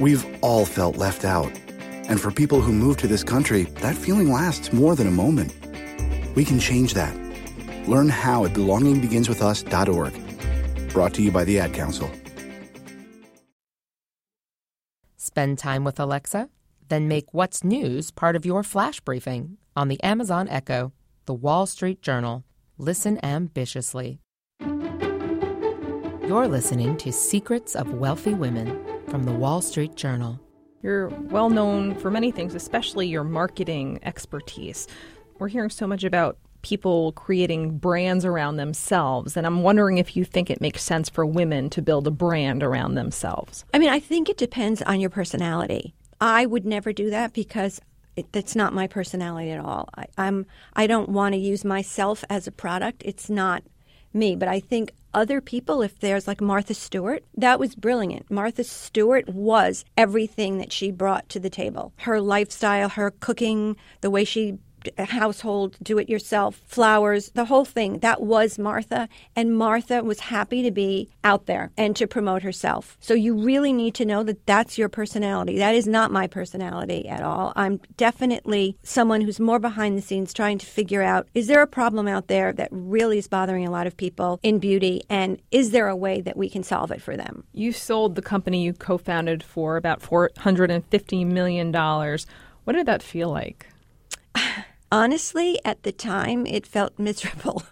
We've 0.00 0.26
all 0.42 0.64
felt 0.64 0.96
left 0.96 1.24
out. 1.24 1.52
And 2.08 2.20
for 2.20 2.32
people 2.32 2.60
who 2.60 2.72
move 2.72 2.96
to 2.98 3.06
this 3.06 3.22
country, 3.22 3.64
that 3.80 3.94
feeling 3.94 4.32
lasts 4.32 4.72
more 4.72 4.96
than 4.96 5.06
a 5.06 5.12
moment. 5.12 5.54
We 6.34 6.44
can 6.44 6.58
change 6.58 6.94
that. 6.94 7.14
Learn 7.88 8.08
how 8.08 8.46
at 8.46 8.52
belongingbeginswithus.org. 8.52 10.92
Brought 10.92 11.14
to 11.14 11.22
you 11.22 11.30
by 11.30 11.44
the 11.44 11.60
Ad 11.60 11.72
Council. 11.74 12.10
Spend 15.38 15.56
time 15.56 15.84
with 15.84 16.00
Alexa? 16.00 16.48
Then 16.88 17.06
make 17.06 17.32
What's 17.32 17.62
News 17.62 18.10
part 18.10 18.34
of 18.34 18.44
your 18.44 18.64
flash 18.64 18.98
briefing 18.98 19.56
on 19.76 19.86
the 19.86 20.02
Amazon 20.02 20.48
Echo, 20.48 20.92
the 21.26 21.32
Wall 21.32 21.64
Street 21.64 22.02
Journal. 22.02 22.42
Listen 22.76 23.24
ambitiously. 23.24 24.18
You're 26.26 26.48
listening 26.48 26.96
to 26.96 27.12
Secrets 27.12 27.76
of 27.76 27.94
Wealthy 27.94 28.34
Women 28.34 28.84
from 29.06 29.22
the 29.22 29.32
Wall 29.32 29.60
Street 29.60 29.94
Journal. 29.94 30.40
You're 30.82 31.06
well 31.06 31.50
known 31.50 31.94
for 31.94 32.10
many 32.10 32.32
things, 32.32 32.56
especially 32.56 33.06
your 33.06 33.22
marketing 33.22 34.00
expertise. 34.02 34.88
We're 35.38 35.46
hearing 35.46 35.70
so 35.70 35.86
much 35.86 36.02
about 36.02 36.36
people 36.62 37.12
creating 37.12 37.78
brands 37.78 38.24
around 38.24 38.56
themselves, 38.56 39.36
and 39.36 39.46
I'm 39.46 39.62
wondering 39.62 39.98
if 39.98 40.16
you 40.16 40.24
think 40.24 40.50
it 40.50 40.60
makes 40.60 40.82
sense 40.82 41.08
for 41.08 41.24
women 41.24 41.70
to 41.70 41.82
build 41.82 42.06
a 42.06 42.10
brand 42.10 42.62
around 42.62 42.94
themselves. 42.94 43.64
I 43.72 43.78
mean, 43.78 43.90
I 43.90 44.00
think 44.00 44.28
it 44.28 44.36
depends 44.36 44.82
on 44.82 45.00
your 45.00 45.10
personality. 45.10 45.94
I 46.20 46.46
would 46.46 46.66
never 46.66 46.92
do 46.92 47.10
that 47.10 47.32
because 47.32 47.80
it, 48.16 48.32
that's 48.32 48.56
not 48.56 48.72
my 48.72 48.86
personality 48.88 49.50
at 49.52 49.64
all. 49.64 49.88
I, 49.96 50.06
I'm 50.18 50.46
I 50.74 50.86
don't 50.86 51.08
want 51.08 51.34
to 51.34 51.38
use 51.38 51.64
myself 51.64 52.24
as 52.28 52.46
a 52.46 52.52
product. 52.52 53.02
It's 53.04 53.30
not 53.30 53.62
me, 54.12 54.34
but 54.34 54.48
I 54.48 54.58
think 54.58 54.92
other 55.14 55.40
people, 55.40 55.82
if 55.82 55.98
there's 56.00 56.26
like 56.26 56.40
Martha 56.40 56.74
Stewart, 56.74 57.24
that 57.36 57.58
was 57.58 57.74
brilliant. 57.74 58.30
Martha 58.30 58.64
Stewart 58.64 59.28
was 59.28 59.84
everything 59.96 60.58
that 60.58 60.72
she 60.72 60.90
brought 60.90 61.28
to 61.30 61.40
the 61.40 61.50
table 61.50 61.92
her 61.98 62.20
lifestyle, 62.20 62.88
her 62.90 63.10
cooking, 63.10 63.76
the 64.00 64.10
way 64.10 64.24
she 64.24 64.58
household, 64.98 65.76
do 65.82 65.98
it 65.98 66.08
yourself, 66.08 66.56
flowers, 66.66 67.30
the 67.34 67.46
whole 67.46 67.64
thing. 67.64 67.98
That 68.00 68.22
was 68.22 68.58
Martha. 68.58 69.08
And 69.36 69.56
Martha 69.56 70.02
was 70.02 70.20
happy 70.20 70.62
to 70.62 70.70
be 70.70 71.08
out 71.24 71.46
there 71.46 71.70
and 71.76 71.94
to 71.96 72.06
promote 72.06 72.42
herself. 72.42 72.96
So 73.00 73.14
you 73.14 73.34
really 73.34 73.72
need 73.72 73.94
to 73.96 74.04
know 74.04 74.22
that 74.22 74.46
that's 74.46 74.78
your 74.78 74.88
personality. 74.88 75.58
That 75.58 75.74
is 75.74 75.86
not 75.86 76.10
my 76.10 76.26
personality 76.26 77.08
at 77.08 77.22
all. 77.22 77.52
I'm 77.56 77.80
definitely 77.96 78.76
someone 78.82 79.20
who's 79.20 79.40
more 79.40 79.58
behind 79.58 79.96
the 79.96 80.02
scenes 80.02 80.32
trying 80.32 80.58
to 80.58 80.66
figure 80.66 81.02
out 81.02 81.28
is 81.34 81.46
there 81.46 81.62
a 81.62 81.66
problem 81.66 82.08
out 82.08 82.28
there 82.28 82.52
that 82.52 82.68
really 82.70 83.18
is 83.18 83.28
bothering 83.28 83.66
a 83.66 83.70
lot 83.70 83.86
of 83.86 83.96
people 83.96 84.40
in 84.42 84.58
beauty? 84.58 85.02
And 85.08 85.40
is 85.50 85.70
there 85.70 85.88
a 85.88 85.96
way 85.96 86.20
that 86.20 86.36
we 86.36 86.48
can 86.48 86.62
solve 86.62 86.90
it 86.90 87.02
for 87.02 87.16
them? 87.16 87.44
You 87.52 87.72
sold 87.72 88.14
the 88.14 88.22
company 88.22 88.62
you 88.62 88.72
co 88.72 88.98
founded 88.98 89.42
for 89.42 89.76
about 89.76 90.00
$450 90.00 91.26
million. 91.26 91.72
What 91.72 92.72
did 92.74 92.86
that 92.86 93.02
feel 93.02 93.30
like? 93.30 93.66
Honestly, 94.90 95.58
at 95.64 95.82
the 95.82 95.92
time, 95.92 96.46
it 96.46 96.66
felt 96.66 96.98
miserable. 96.98 97.62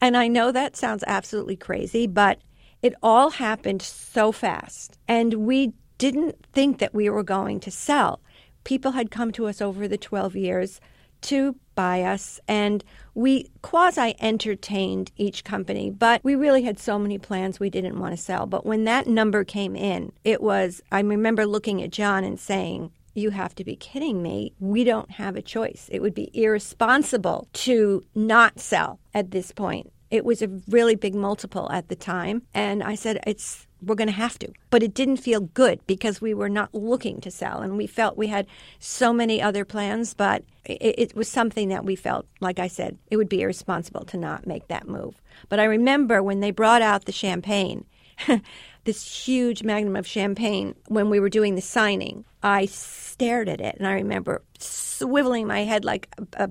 And 0.00 0.16
I 0.16 0.28
know 0.28 0.52
that 0.52 0.76
sounds 0.76 1.04
absolutely 1.06 1.56
crazy, 1.56 2.06
but 2.06 2.40
it 2.82 2.94
all 3.02 3.30
happened 3.30 3.82
so 3.82 4.32
fast. 4.32 4.98
And 5.08 5.34
we 5.34 5.72
didn't 5.98 6.36
think 6.52 6.78
that 6.78 6.94
we 6.94 7.10
were 7.10 7.24
going 7.24 7.60
to 7.60 7.70
sell. 7.70 8.20
People 8.64 8.92
had 8.92 9.10
come 9.10 9.32
to 9.32 9.46
us 9.46 9.60
over 9.60 9.88
the 9.88 9.98
12 9.98 10.36
years 10.36 10.80
to 11.22 11.56
buy 11.74 12.02
us, 12.02 12.40
and 12.46 12.84
we 13.14 13.48
quasi 13.62 14.14
entertained 14.20 15.10
each 15.16 15.44
company, 15.44 15.90
but 15.90 16.22
we 16.22 16.34
really 16.34 16.62
had 16.62 16.78
so 16.78 16.98
many 16.98 17.18
plans 17.18 17.58
we 17.58 17.70
didn't 17.70 17.98
want 17.98 18.16
to 18.16 18.22
sell. 18.22 18.46
But 18.46 18.66
when 18.66 18.84
that 18.84 19.06
number 19.06 19.44
came 19.44 19.74
in, 19.74 20.12
it 20.24 20.40
was, 20.40 20.80
I 20.92 21.00
remember 21.00 21.46
looking 21.46 21.82
at 21.82 21.90
John 21.90 22.24
and 22.24 22.38
saying, 22.38 22.92
you 23.14 23.30
have 23.30 23.54
to 23.56 23.64
be 23.64 23.76
kidding 23.76 24.22
me. 24.22 24.52
We 24.60 24.84
don't 24.84 25.10
have 25.12 25.36
a 25.36 25.42
choice. 25.42 25.88
It 25.90 26.00
would 26.00 26.14
be 26.14 26.30
irresponsible 26.34 27.48
to 27.52 28.04
not 28.14 28.60
sell 28.60 29.00
at 29.14 29.30
this 29.30 29.52
point. 29.52 29.92
It 30.10 30.24
was 30.24 30.40
a 30.40 30.48
really 30.68 30.94
big 30.94 31.14
multiple 31.14 31.70
at 31.70 31.88
the 31.88 31.96
time. 31.96 32.42
And 32.54 32.82
I 32.82 32.94
said, 32.94 33.20
it's 33.26 33.66
we're 33.82 33.94
going 33.94 34.08
to 34.08 34.12
have 34.12 34.38
to. 34.40 34.52
But 34.70 34.82
it 34.82 34.94
didn't 34.94 35.18
feel 35.18 35.40
good 35.40 35.80
because 35.86 36.20
we 36.20 36.34
were 36.34 36.48
not 36.48 36.74
looking 36.74 37.20
to 37.20 37.30
sell. 37.30 37.60
And 37.60 37.76
we 37.76 37.86
felt 37.86 38.16
we 38.16 38.26
had 38.26 38.46
so 38.78 39.12
many 39.12 39.40
other 39.40 39.64
plans, 39.64 40.14
but 40.14 40.44
it, 40.64 40.98
it, 40.98 41.16
was 41.16 41.28
something 41.28 41.68
that 41.68 41.84
we 41.84 41.94
felt, 41.94 42.26
like 42.40 42.58
I 42.58 42.68
said, 42.68 42.98
it 43.10 43.16
would 43.16 43.28
be 43.28 43.42
irresponsible 43.42 44.04
to 44.06 44.16
not 44.16 44.46
make 44.46 44.68
that 44.68 44.88
move. 44.88 45.20
But 45.48 45.60
I 45.60 45.64
remember 45.64 46.22
when 46.22 46.40
they 46.40 46.50
brought 46.50 46.82
out 46.82 47.04
the 47.04 47.12
champagne, 47.12 47.84
this 48.88 49.26
huge 49.26 49.62
magnum 49.62 49.96
of 49.96 50.06
champagne, 50.06 50.74
when 50.86 51.10
we 51.10 51.20
were 51.20 51.28
doing 51.28 51.56
the 51.56 51.60
signing, 51.60 52.24
I 52.42 52.64
stared 52.64 53.46
at 53.46 53.60
it 53.60 53.76
and 53.76 53.86
I 53.86 53.92
remember 53.92 54.42
swiveling 54.58 55.46
my 55.46 55.64
head 55.64 55.84
like 55.84 56.08
a, 56.16 56.44
a, 56.44 56.50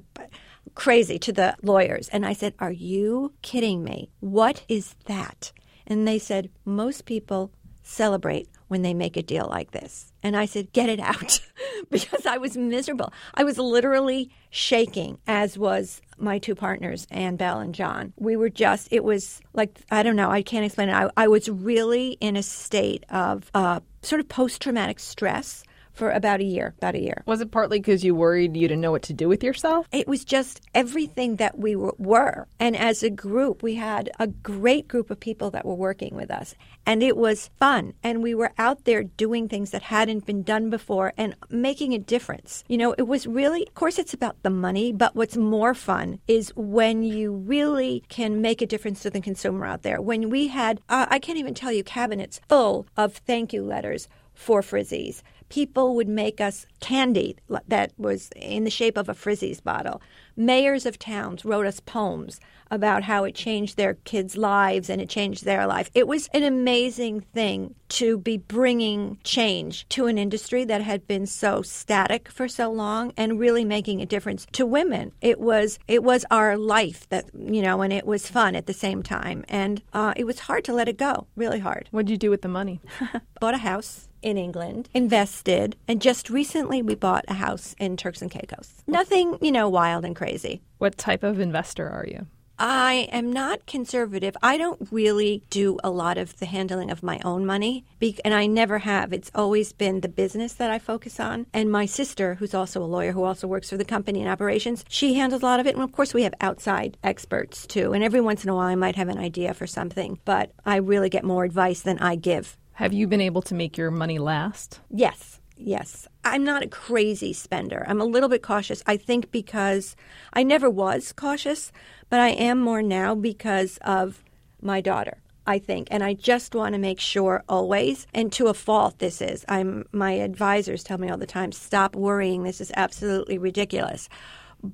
crazy 0.75 1.17
to 1.17 1.33
the 1.33 1.55
lawyers. 1.63 2.09
And 2.09 2.27
I 2.27 2.33
said, 2.33 2.53
Are 2.59 2.71
you 2.71 3.33
kidding 3.41 3.83
me? 3.83 4.11
What 4.19 4.63
is 4.67 4.93
that? 5.05 5.51
And 5.87 6.07
they 6.07 6.19
said, 6.19 6.51
Most 6.63 7.05
people 7.05 7.51
celebrate 7.81 8.47
when 8.67 8.81
they 8.81 8.93
make 8.93 9.17
a 9.17 9.23
deal 9.23 9.47
like 9.49 9.71
this. 9.71 10.11
And 10.23 10.35
I 10.35 10.45
said, 10.45 10.73
Get 10.73 10.89
it 10.89 10.99
out 10.99 11.39
because 11.89 12.25
I 12.25 12.37
was 12.37 12.57
miserable. 12.57 13.11
I 13.33 13.43
was 13.43 13.57
literally 13.57 14.29
shaking, 14.49 15.17
as 15.27 15.57
was 15.57 16.01
my 16.17 16.39
two 16.39 16.55
partners, 16.55 17.07
Annabelle 17.11 17.59
and 17.59 17.75
John. 17.75 18.13
We 18.17 18.35
were 18.35 18.49
just, 18.49 18.87
it 18.91 19.03
was 19.03 19.41
like, 19.53 19.79
I 19.91 20.03
don't 20.03 20.15
know, 20.15 20.29
I 20.29 20.41
can't 20.41 20.65
explain 20.65 20.89
it. 20.89 20.93
I, 20.93 21.09
I 21.15 21.27
was 21.27 21.49
really 21.49 22.17
in 22.19 22.35
a 22.35 22.43
state 22.43 23.05
of 23.09 23.49
uh, 23.53 23.81
sort 24.01 24.19
of 24.19 24.27
post 24.27 24.61
traumatic 24.61 24.99
stress 24.99 25.63
for 25.97 26.11
about 26.11 26.39
a 26.39 26.45
year, 26.45 26.73
about 26.77 26.95
a 26.95 27.01
year. 27.01 27.23
Was 27.25 27.41
it 27.41 27.51
partly 27.51 27.79
because 27.79 28.03
you 28.03 28.13
worried 28.15 28.55
you 28.55 28.67
didn't 28.67 28.81
know 28.81 28.91
what 28.91 29.03
to 29.03 29.13
do 29.13 29.27
with 29.27 29.43
yourself? 29.43 29.87
It 29.91 30.07
was 30.07 30.23
just 30.23 30.61
everything 30.73 31.37
that 31.37 31.57
we 31.57 31.75
were. 31.75 32.47
And 32.59 32.75
as 32.75 33.03
a 33.03 33.09
group, 33.09 33.63
we 33.63 33.75
had 33.75 34.09
a 34.19 34.27
great 34.27 34.87
group 34.87 35.09
of 35.09 35.19
people 35.19 35.51
that 35.51 35.65
were 35.65 35.75
working 35.75 36.15
with 36.15 36.29
us. 36.29 36.55
And 36.85 37.01
it 37.01 37.17
was 37.17 37.49
fun. 37.59 37.93
And 38.03 38.21
we 38.21 38.35
were 38.35 38.53
out 38.57 38.85
there 38.85 39.03
doing 39.03 39.49
things 39.49 39.71
that 39.71 39.83
hadn't 39.83 40.25
been 40.25 40.43
done 40.43 40.69
before 40.69 41.13
and 41.17 41.35
making 41.49 41.93
a 41.93 41.99
difference. 41.99 42.63
You 42.67 42.77
know, 42.77 42.93
it 42.97 43.07
was 43.07 43.27
really, 43.27 43.63
of 43.67 43.73
course, 43.73 43.97
it's 43.97 44.13
about 44.13 44.41
the 44.43 44.49
money, 44.49 44.93
but 44.93 45.15
what's 45.15 45.35
more 45.35 45.73
fun 45.73 46.19
is 46.27 46.51
when 46.55 47.03
you 47.03 47.33
really 47.33 48.03
can 48.07 48.41
make 48.41 48.61
a 48.61 48.67
difference 48.67 49.01
to 49.01 49.09
the 49.09 49.19
consumer 49.19 49.65
out 49.65 49.81
there. 49.81 50.01
When 50.01 50.29
we 50.29 50.47
had, 50.47 50.79
uh, 50.89 51.07
I 51.09 51.19
can't 51.19 51.39
even 51.39 51.53
tell 51.53 51.71
you, 51.71 51.83
cabinets 51.83 52.39
full 52.47 52.87
of 52.95 53.15
thank 53.15 53.51
you 53.51 53.63
letters 53.63 54.07
for 54.33 54.61
Frizz-Ease 54.61 55.23
people 55.49 55.95
would 55.95 56.07
make 56.07 56.41
us 56.41 56.65
candy 56.79 57.37
that 57.67 57.91
was 57.97 58.29
in 58.35 58.63
the 58.63 58.69
shape 58.69 58.97
of 58.97 59.09
a 59.09 59.13
Frizz-Ease 59.13 59.61
bottle. 59.61 60.01
Mayors 60.35 60.85
of 60.85 60.99
towns 60.99 61.45
wrote 61.45 61.65
us 61.65 61.79
poems 61.79 62.39
about 62.69 63.03
how 63.03 63.23
it 63.23 63.35
changed 63.35 63.77
their 63.77 63.95
kids' 63.95 64.37
lives 64.37 64.89
and 64.89 65.01
it 65.01 65.09
changed 65.09 65.45
their 65.45 65.65
life. 65.65 65.89
It 65.93 66.07
was 66.07 66.27
an 66.33 66.43
amazing 66.43 67.21
thing 67.33 67.75
to 67.89 68.17
be 68.17 68.37
bringing 68.37 69.17
change 69.23 69.87
to 69.89 70.07
an 70.07 70.17
industry 70.17 70.65
that 70.65 70.81
had 70.81 71.07
been 71.07 71.25
so 71.25 71.61
static 71.61 72.29
for 72.29 72.47
so 72.47 72.69
long 72.69 73.13
and 73.15 73.39
really 73.39 73.63
making 73.63 74.01
a 74.01 74.05
difference 74.05 74.45
to 74.51 74.65
women. 74.65 75.11
It 75.21 75.39
was 75.39 75.79
it 75.87 76.03
was 76.03 76.25
our 76.29 76.57
life 76.57 77.07
that 77.09 77.29
you 77.33 77.61
know, 77.61 77.81
and 77.81 77.93
it 77.93 78.05
was 78.05 78.29
fun 78.29 78.55
at 78.55 78.65
the 78.65 78.73
same 78.73 79.01
time, 79.01 79.45
and 79.47 79.81
uh, 79.93 80.13
it 80.17 80.25
was 80.25 80.39
hard 80.39 80.65
to 80.65 80.73
let 80.73 80.89
it 80.89 80.97
go. 80.97 81.27
Really 81.35 81.59
hard. 81.59 81.87
What 81.91 82.05
did 82.05 82.11
you 82.11 82.17
do 82.17 82.29
with 82.29 82.41
the 82.41 82.49
money? 82.49 82.81
Bought 83.39 83.55
a 83.55 83.59
house 83.59 84.06
in 84.21 84.37
England, 84.37 84.89
invested, 84.93 85.75
and 85.87 86.01
just 86.01 86.29
recently 86.29 86.81
we 86.81 86.95
bought 86.95 87.25
a 87.27 87.33
house 87.33 87.75
in 87.79 87.97
Turks 87.97 88.21
and 88.21 88.31
Caicos. 88.31 88.73
Nothing, 88.87 89.37
you 89.41 89.51
know, 89.51 89.69
wild 89.69 90.05
and 90.05 90.15
crazy. 90.15 90.61
What 90.77 90.97
type 90.97 91.23
of 91.23 91.39
investor 91.39 91.89
are 91.89 92.05
you? 92.07 92.27
I 92.59 93.07
am 93.11 93.31
not 93.31 93.67
conservative. 93.67 94.35
I 94.41 94.57
don't 94.57 94.87
really 94.91 95.43
do 95.51 95.77
a 95.83 95.91
lot 95.91 96.17
of 96.17 96.39
the 96.39 96.47
handling 96.47 96.89
of 96.89 97.03
my 97.03 97.19
own 97.23 97.45
money, 97.45 97.85
and 98.25 98.33
I 98.33 98.47
never 98.47 98.79
have. 98.79 99.13
It's 99.13 99.29
always 99.35 99.73
been 99.73 100.01
the 100.01 100.09
business 100.09 100.53
that 100.53 100.71
I 100.71 100.79
focus 100.79 101.19
on. 101.19 101.45
And 101.53 101.71
my 101.71 101.85
sister, 101.85 102.33
who's 102.33 102.55
also 102.55 102.81
a 102.81 102.85
lawyer, 102.85 103.11
who 103.11 103.23
also 103.23 103.45
works 103.45 103.69
for 103.69 103.77
the 103.77 103.85
company 103.85 104.21
in 104.21 104.27
operations, 104.27 104.83
she 104.89 105.13
handles 105.13 105.43
a 105.43 105.45
lot 105.45 105.59
of 105.59 105.67
it. 105.67 105.75
And 105.75 105.83
of 105.83 105.91
course, 105.91 106.15
we 106.15 106.23
have 106.23 106.33
outside 106.41 106.97
experts 107.03 107.67
too. 107.67 107.93
And 107.93 108.03
every 108.03 108.21
once 108.21 108.43
in 108.43 108.49
a 108.49 108.55
while, 108.55 108.67
I 108.67 108.75
might 108.75 108.95
have 108.95 109.09
an 109.09 109.19
idea 109.19 109.53
for 109.53 109.67
something, 109.67 110.19
but 110.25 110.51
I 110.65 110.77
really 110.77 111.09
get 111.09 111.23
more 111.23 111.43
advice 111.43 111.81
than 111.81 111.99
I 111.99 112.15
give. 112.15 112.57
Have 112.77 112.93
you 112.93 113.07
been 113.07 113.21
able 113.21 113.41
to 113.41 113.55
make 113.55 113.75
your 113.75 113.89
money 113.89 114.19
last? 114.19 114.81
Yes. 114.91 115.41
Yes. 115.55 116.07
I'm 116.23 116.43
not 116.43 116.61
a 116.61 116.67
crazy 116.67 117.33
spender. 117.33 117.83
I'm 117.87 117.99
a 117.99 118.05
little 118.05 118.29
bit 118.29 118.43
cautious. 118.43 118.83
I 118.85 118.97
think 118.97 119.31
because 119.31 119.95
I 120.33 120.43
never 120.43 120.69
was 120.69 121.11
cautious, 121.11 121.71
but 122.11 122.19
I 122.19 122.29
am 122.29 122.59
more 122.59 122.83
now 122.83 123.15
because 123.15 123.79
of 123.81 124.23
my 124.61 124.79
daughter. 124.79 125.17
I 125.47 125.57
think, 125.57 125.87
and 125.89 126.03
I 126.03 126.13
just 126.13 126.53
want 126.53 126.73
to 126.73 126.79
make 126.79 126.99
sure 126.99 127.43
always, 127.49 128.05
and 128.13 128.31
to 128.33 128.45
a 128.45 128.53
fault, 128.53 128.99
this 128.99 129.23
is. 129.23 129.43
I'm 129.49 129.85
my 129.91 130.11
advisors 130.11 130.83
tell 130.83 130.99
me 130.99 131.09
all 131.09 131.17
the 131.17 131.25
time, 131.25 131.51
stop 131.53 131.95
worrying. 131.95 132.43
This 132.43 132.61
is 132.61 132.71
absolutely 132.75 133.39
ridiculous, 133.39 134.07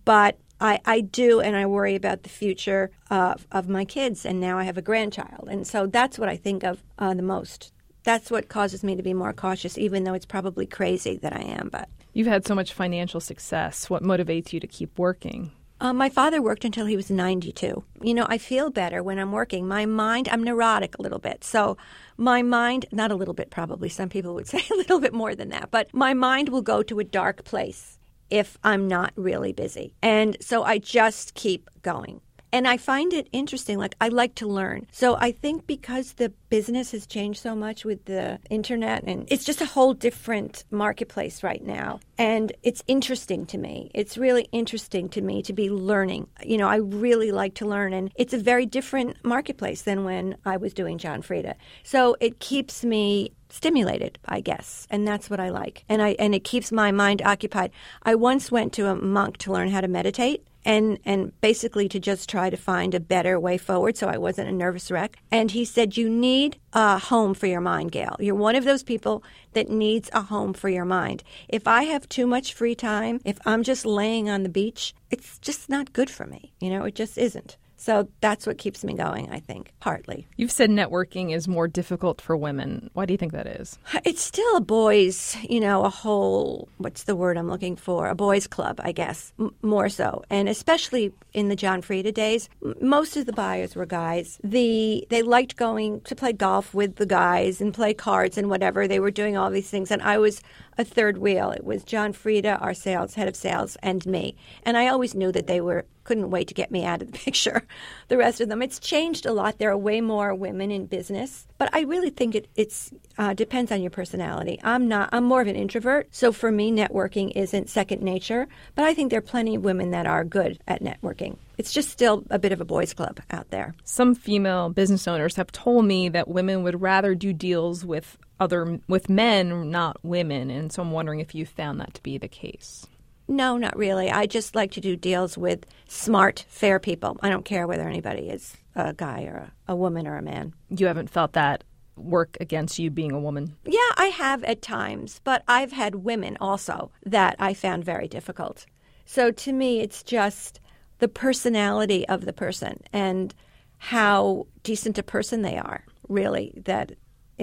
but 0.04 0.38
I, 0.60 0.80
I 0.86 1.02
do, 1.02 1.40
and 1.40 1.56
I 1.56 1.68
worry 1.68 1.96
about 1.96 2.24
the 2.24 2.30
future 2.30 2.90
of, 3.10 3.48
of 3.52 3.70
my 3.70 3.86
kids, 3.86 4.26
and 4.26 4.40
now 4.40 4.58
I 4.58 4.64
have 4.64 4.78
a 4.78 4.82
grandchild, 4.82 5.48
and 5.50 5.68
so 5.68 5.86
that's 5.86 6.18
what 6.18 6.28
I 6.28 6.36
think 6.36 6.64
of 6.64 6.84
uh, 6.98 7.14
the 7.14 7.22
most 7.22 7.73
that's 8.04 8.30
what 8.30 8.50
causes 8.50 8.84
me 8.84 8.96
to 8.96 9.04
be 9.04 9.14
more 9.14 9.34
cautious, 9.34 9.78
even 9.78 10.04
though 10.04 10.14
it's 10.14 10.26
probably 10.26 10.66
crazy 10.66 11.18
that 11.18 11.34
I 11.34 11.42
am. 11.42 11.70
But 11.72 11.90
You've 12.14 12.28
had 12.28 12.46
so 12.46 12.56
much 12.56 12.74
financial 12.74 13.20
success. 13.20 13.90
What 13.90 14.04
motivates 14.04 14.54
you 14.54 14.60
to 14.60 14.68
keep 14.68 15.00
working? 15.00 15.52
Um, 15.82 15.98
my 15.98 16.08
father 16.08 16.42
worked 16.42 16.64
until 16.64 16.86
he 16.86 16.96
was 16.96 17.10
92. 17.10 17.84
You 18.02 18.14
know, 18.14 18.26
I 18.30 18.38
feel 18.38 18.70
better 18.70 19.04
when 19.04 19.20
I'm 19.20 19.32
working. 19.32 19.68
My 19.68 19.86
mind, 19.86 20.30
I'm 20.30 20.44
neurotic 20.44 20.98
a 20.98 21.02
little 21.02 21.20
bit. 21.20 21.44
So, 21.44 21.78
my 22.16 22.42
mind, 22.42 22.86
not 22.92 23.12
a 23.12 23.16
little 23.16 23.34
bit 23.34 23.50
probably, 23.50 23.90
some 23.90 24.08
people 24.08 24.34
would 24.36 24.48
say 24.54 24.64
a 24.72 24.76
little 24.76 25.00
bit 25.00 25.14
more 25.14 25.36
than 25.36 25.50
that, 25.50 25.72
but 25.72 25.94
my 25.94 26.14
mind 26.14 26.50
will 26.50 26.62
go 26.62 26.84
to 26.84 27.00
a 27.00 27.04
dark 27.04 27.44
place 27.44 28.00
if 28.30 28.58
I'm 28.64 28.88
not 28.88 29.14
really 29.16 29.52
busy. 29.52 29.94
And 30.02 30.38
so 30.40 30.64
I 30.64 30.78
just 30.78 31.34
keep 31.34 31.70
going. 31.82 32.22
And 32.54 32.68
I 32.68 32.78
find 32.78 33.12
it 33.14 33.28
interesting. 33.32 33.80
Like, 33.80 33.96
I 34.00 34.10
like 34.10 34.36
to 34.36 34.48
learn. 34.48 34.86
So 34.92 35.18
I 35.20 35.32
think 35.32 35.66
because 35.66 36.14
the 36.14 36.30
business 36.50 36.92
has 36.92 37.08
changed 37.08 37.42
so 37.42 37.56
much 37.56 37.84
with 37.84 38.06
the 38.06 38.40
internet, 38.52 39.04
and 39.06 39.28
it's 39.30 39.44
just 39.44 39.60
a 39.60 39.66
whole 39.66 39.96
different 39.96 40.64
marketplace 40.70 41.42
right 41.42 41.64
now. 41.64 42.00
And 42.20 42.54
it's 42.62 42.84
interesting 42.88 43.48
to 43.48 43.58
me. 43.58 43.90
It's 43.96 44.20
really 44.20 44.48
interesting 44.52 45.10
to 45.10 45.22
me 45.22 45.42
to 45.42 45.52
be 45.52 45.72
learning. 45.72 46.28
You 46.44 46.58
know, 46.60 46.70
I 46.70 46.76
really 46.76 47.32
like 47.32 47.56
to 47.56 47.66
learn. 47.66 47.92
And 47.92 48.12
it's 48.16 48.34
a 48.34 48.38
very 48.38 48.68
different 48.68 49.18
marketplace 49.26 49.82
than 49.82 50.06
when 50.06 50.38
I 50.46 50.58
was 50.58 50.76
doing 50.76 51.00
John 51.00 51.24
Frieda. 51.24 51.56
So 51.82 52.16
it 52.20 52.40
keeps 52.40 52.86
me 52.86 53.32
stimulated, 53.50 54.18
I 54.26 54.42
guess, 54.42 54.88
and 54.90 55.08
that's 55.08 55.30
what 55.30 55.40
I 55.40 55.50
like. 55.50 55.86
And 55.88 56.02
I 56.02 56.10
and 56.18 56.34
it 56.34 56.44
keeps 56.44 56.72
my 56.72 56.92
mind 56.92 57.22
occupied. 57.24 57.72
I 58.04 58.16
once 58.16 58.52
went 58.52 58.74
to 58.74 58.88
a 58.88 58.96
monk 58.96 59.38
to 59.38 59.54
learn 59.54 59.70
how 59.70 59.82
to 59.82 59.88
meditate, 59.88 60.46
and 60.66 61.00
and 61.06 61.40
basically 61.42 61.90
to 61.90 62.00
just 62.00 62.30
try 62.30 62.50
to 62.50 62.58
find 62.58 62.94
a 62.94 63.00
better 63.00 63.40
way 63.40 63.58
forward 63.58 63.98
so 63.98 64.08
I 64.08 64.18
wasn't 64.18 64.50
a 64.50 64.52
nervous 64.52 64.92
wreck. 64.92 65.18
And 65.32 65.52
he 65.52 65.66
said 65.66 65.98
you 65.98 66.10
need 66.10 66.58
a 66.74 66.98
home 66.98 67.34
for 67.34 67.48
your 67.48 67.62
mind, 67.62 67.92
Gail. 67.92 68.16
You're 68.20 68.36
one 68.36 68.56
of 68.56 68.66
those 68.66 68.84
people 68.84 69.24
that 69.54 69.70
needs 69.70 70.10
a 70.14 70.22
home 70.22 70.54
for 70.54 70.70
your 70.70 70.86
mind. 70.86 71.24
If 71.48 71.68
I 71.68 71.84
have 71.84 72.10
too 72.10 72.28
much 72.28 72.54
free 72.54 72.76
time, 72.76 73.20
if 73.26 73.40
I'm 73.46 73.64
just 73.64 73.86
laying 73.86 74.30
on 74.30 74.44
the 74.44 74.50
beach, 74.50 74.94
it's 75.12 75.38
just 75.40 75.70
not 75.70 75.94
good 75.94 76.10
for 76.10 76.26
me. 76.26 76.54
You 76.60 76.70
know, 76.70 76.84
it 76.86 76.96
just 76.96 77.18
isn't. 77.18 77.58
So 77.84 78.08
that's 78.22 78.48
what 78.48 78.58
keeps 78.58 78.86
me 78.86 78.94
going, 78.94 79.30
I 79.30 79.42
think, 79.42 79.74
partly. 79.82 80.26
You've 80.38 80.54
said 80.54 80.70
networking 80.70 81.36
is 81.36 81.50
more 81.50 81.68
difficult 81.68 82.22
for 82.22 82.38
women. 82.38 82.90
Why 82.94 83.06
do 83.06 83.14
you 83.14 83.18
think 83.18 83.34
that 83.34 83.46
is? 83.46 83.78
It's 84.06 84.22
still 84.22 84.56
a 84.56 84.62
boys, 84.62 85.36
you 85.50 85.60
know, 85.60 85.84
a 85.84 85.90
whole, 85.90 86.70
what's 86.78 87.04
the 87.04 87.14
word 87.14 87.38
I'm 87.38 87.50
looking 87.50 87.76
for? 87.76 88.08
A 88.08 88.16
boys' 88.16 88.48
club, 88.48 88.80
I 88.82 88.94
guess, 88.94 89.34
m- 89.38 89.54
more 89.62 89.90
so. 89.90 90.24
And 90.30 90.48
especially 90.48 91.12
in 91.34 91.50
the 91.50 91.58
John 91.58 91.82
Frieda 91.82 92.14
days, 92.14 92.48
m- 92.64 92.76
most 92.80 93.18
of 93.18 93.26
the 93.26 93.34
buyers 93.34 93.76
were 93.76 93.86
guys. 93.86 94.40
The 94.46 95.06
They 95.10 95.22
liked 95.22 95.58
going 95.58 96.00
to 96.02 96.16
play 96.16 96.32
golf 96.32 96.74
with 96.74 96.96
the 96.96 97.06
guys 97.06 97.60
and 97.60 97.74
play 97.74 97.94
cards 97.94 98.38
and 98.38 98.50
whatever. 98.50 98.88
They 98.88 99.02
were 99.02 99.12
doing 99.12 99.36
all 99.36 99.50
these 99.50 99.70
things. 99.70 99.92
And 99.92 100.02
I 100.02 100.20
was 100.20 100.42
a 100.78 100.86
third 100.86 101.18
wheel. 101.18 101.52
It 101.52 101.64
was 101.64 101.84
John 101.84 102.14
Frieda, 102.14 102.58
our 102.60 102.74
sales 102.74 103.14
head 103.16 103.28
of 103.28 103.36
sales, 103.36 103.78
and 103.84 104.06
me. 104.06 104.36
And 104.64 104.78
I 104.78 104.88
always 104.88 105.16
knew 105.16 105.32
that 105.32 105.48
they 105.48 105.62
were 105.62 105.86
couldn't 106.04 106.32
wait 106.32 106.50
to 106.50 106.54
get 106.54 106.72
me 106.72 106.84
out 106.86 107.02
of 107.02 107.12
the 107.12 107.18
picture. 107.26 107.64
The 108.10 108.18
rest 108.18 108.42
of 108.42 108.50
them, 108.50 108.62
it's 108.62 108.80
changed 108.80 109.26
a 109.26 109.34
lot. 109.34 109.58
There 109.58 109.72
are 109.72 109.78
way 109.78 110.02
more 110.02 110.36
women 110.36 110.72
in 110.72 110.86
business, 110.86 111.48
but 111.58 111.70
I 111.74 111.82
really 111.82 112.10
think 112.10 112.36
it 112.36 112.48
it's 112.56 112.92
uh, 113.18 113.34
depends 113.34 113.72
on 113.72 113.82
your 113.82 113.92
personality. 113.92 114.60
I'm 114.64 114.88
not. 114.88 115.10
I'm 115.12 115.24
more 115.24 115.42
of 115.42 115.48
an 115.48 115.56
introvert, 115.56 116.08
so 116.12 116.32
for 116.32 116.52
me, 116.52 116.72
networking 116.72 117.32
isn't 117.36 117.70
second 117.70 118.02
nature. 118.02 118.48
But 118.76 118.86
I 118.86 118.94
think 118.94 119.10
there 119.10 119.20
are 119.20 119.22
plenty 119.22 119.56
of 119.56 119.64
women 119.64 119.92
that 119.92 120.06
are 120.06 120.24
good 120.24 120.60
at 120.68 120.82
networking. 120.82 121.38
It's 121.58 121.72
just 121.72 121.90
still 121.90 122.24
a 122.30 122.40
bit 122.40 122.52
of 122.52 122.62
a 122.62 122.66
boys' 122.66 122.94
club 122.94 123.20
out 123.32 123.50
there. 123.52 123.76
Some 123.84 124.16
female 124.16 124.70
business 124.70 125.08
owners 125.08 125.36
have 125.36 125.52
told 125.52 125.86
me 125.86 126.10
that 126.10 126.28
women 126.28 126.64
would 126.64 126.82
rather 126.82 127.14
do 127.14 127.32
deals 127.32 127.86
with 127.86 128.18
other 128.44 128.80
with 128.88 129.10
men, 129.10 129.72
not 129.72 129.98
women, 130.04 130.52
and 130.52 130.72
so 130.72 130.82
I'm 130.82 130.92
wondering 130.92 131.20
if 131.20 131.34
you 131.34 131.46
found 131.46 131.80
that 131.80 131.94
to 131.96 132.04
be 132.04 132.18
the 132.18 132.28
case. 132.28 132.86
No, 133.28 133.58
not 133.58 133.78
really. 133.78 134.12
I 134.12 134.26
just 134.26 134.54
like 134.54 134.72
to 134.72 134.82
do 134.82 134.96
deals 134.96 135.38
with 135.38 135.66
smart, 135.88 136.46
fair 136.50 136.80
people. 136.80 137.18
I 137.22 137.30
don't 137.30 137.46
care 137.46 137.66
whether 137.66 137.88
anybody 137.88 138.30
is 138.30 138.56
a 138.76 138.94
guy 138.94 139.24
or 139.24 139.50
a, 139.68 139.72
a 139.74 139.76
woman 139.76 140.08
or 140.08 140.18
a 140.18 140.22
man. 140.22 140.54
You 140.70 140.88
haven't 140.88 141.10
felt 141.10 141.34
that 141.34 141.64
work 141.96 142.38
against 142.40 142.80
you 142.80 142.90
being 142.90 143.12
a 143.12 143.20
woman? 143.20 143.56
Yeah, 143.66 143.80
I 143.98 144.08
have 144.08 144.44
at 144.44 144.62
times, 144.62 145.22
but 145.24 145.44
I've 145.48 145.72
had 145.72 145.96
women 145.96 146.38
also 146.42 146.92
that 147.06 147.36
I 147.40 147.54
found 147.54 147.86
very 147.86 148.08
difficult. 148.08 148.66
So 149.06 149.32
to 149.32 149.54
me, 149.54 149.80
it's 149.80 150.04
just 150.04 150.60
the 151.00 151.08
personality 151.08 152.08
of 152.08 152.26
the 152.26 152.34
person 152.34 152.82
and 152.92 153.34
how 153.78 154.48
decent 154.64 154.98
a 154.98 155.04
person 155.04 155.42
they 155.42 155.58
are, 155.58 155.84
really, 156.08 156.54
that 156.66 156.94